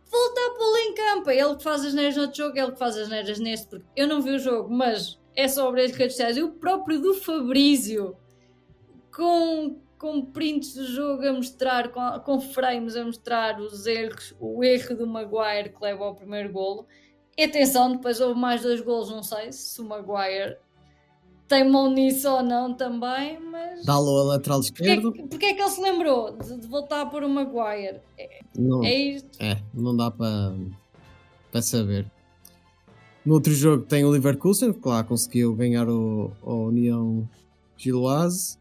[0.09, 2.72] voltar para o campo, é ele que faz as neiras no outro jogo, é ele
[2.72, 5.91] que faz as neiras neste, porque eu não vi o jogo, mas é sobre as
[5.91, 8.15] redes sociais, e o próprio do Fabrício,
[9.13, 14.63] com, com prints do jogo a mostrar, com, com frames a mostrar os erros, o
[14.63, 16.88] erro do Maguire que leva ao primeiro golo,
[17.38, 20.57] e atenção, depois houve mais dois golos, não sei se o Maguire
[21.48, 23.86] tem mão nisso ou não também, mas.
[23.86, 25.12] Dá-lo a lateral Porquê, esquerdo.
[25.14, 28.02] que- porquê é que ele se lembrou de, de voltar por o Maguire?
[28.58, 29.30] Não, É isto.
[29.41, 30.54] É, não dá para
[31.52, 32.06] para saber.
[33.26, 37.28] No outro jogo tem o Leverkusen, que lá conseguiu ganhar o, o União
[37.78, 38.58] Giloase.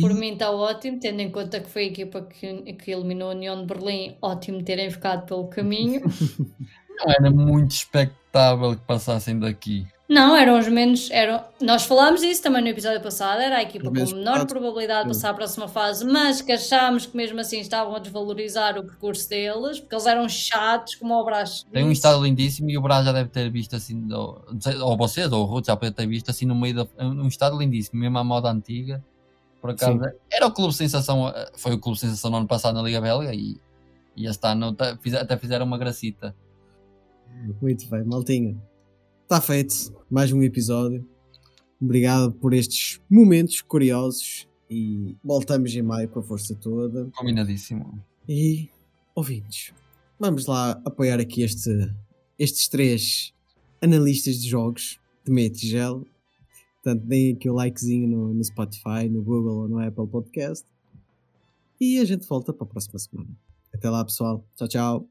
[0.00, 3.34] Por mim está ótimo, tendo em conta que foi a equipa que, que eliminou a
[3.34, 6.02] União de Berlim, ótimo terem ficado pelo caminho.
[6.98, 9.86] Não era muito expectável que passassem daqui.
[10.08, 11.10] Não, eram os menos.
[11.10, 13.40] Eram, nós falámos isso também no episódio passado.
[13.40, 17.16] Era a equipa com menor probabilidade de passar à próxima fase, mas que achámos que
[17.16, 21.66] mesmo assim estavam a desvalorizar o percurso deles, porque eles eram chatos, como o Brás.
[21.72, 24.44] Tem um estado lindíssimo e o Brás já deve ter visto assim, ou,
[24.82, 26.86] ou vocês, ou o Ruth já pode ter visto assim no meio da.
[27.04, 29.02] Um estado lindíssimo, mesmo à moda antiga.
[29.60, 29.98] Por acaso,
[30.30, 33.34] era o clube sensação, eh, foi o clube sensação no ano passado na Liga Belga
[33.34, 33.60] e,
[34.16, 34.76] e este ano
[35.18, 36.32] até fizeram uma gracita.
[37.60, 38.56] Muito bem, maltinha.
[39.26, 39.92] Está feito.
[40.08, 41.04] Mais um episódio.
[41.82, 44.46] Obrigado por estes momentos curiosos.
[44.70, 47.10] E voltamos em maio com a força toda.
[47.10, 48.00] Combinadíssimo.
[48.28, 48.70] E
[49.16, 49.74] ouvintes,
[50.16, 51.92] vamos lá apoiar aqui este,
[52.38, 53.34] estes três
[53.82, 56.04] analistas de jogos de meia tigela.
[56.76, 60.64] Portanto, deem aqui o likezinho no, no Spotify, no Google ou no Apple Podcast.
[61.80, 63.30] E a gente volta para a próxima semana.
[63.74, 64.46] Até lá, pessoal.
[64.54, 65.08] Tchau, tchau.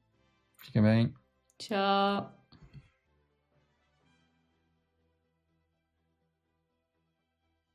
[0.64, 1.14] Fiquem bem.
[1.58, 2.45] Tchau.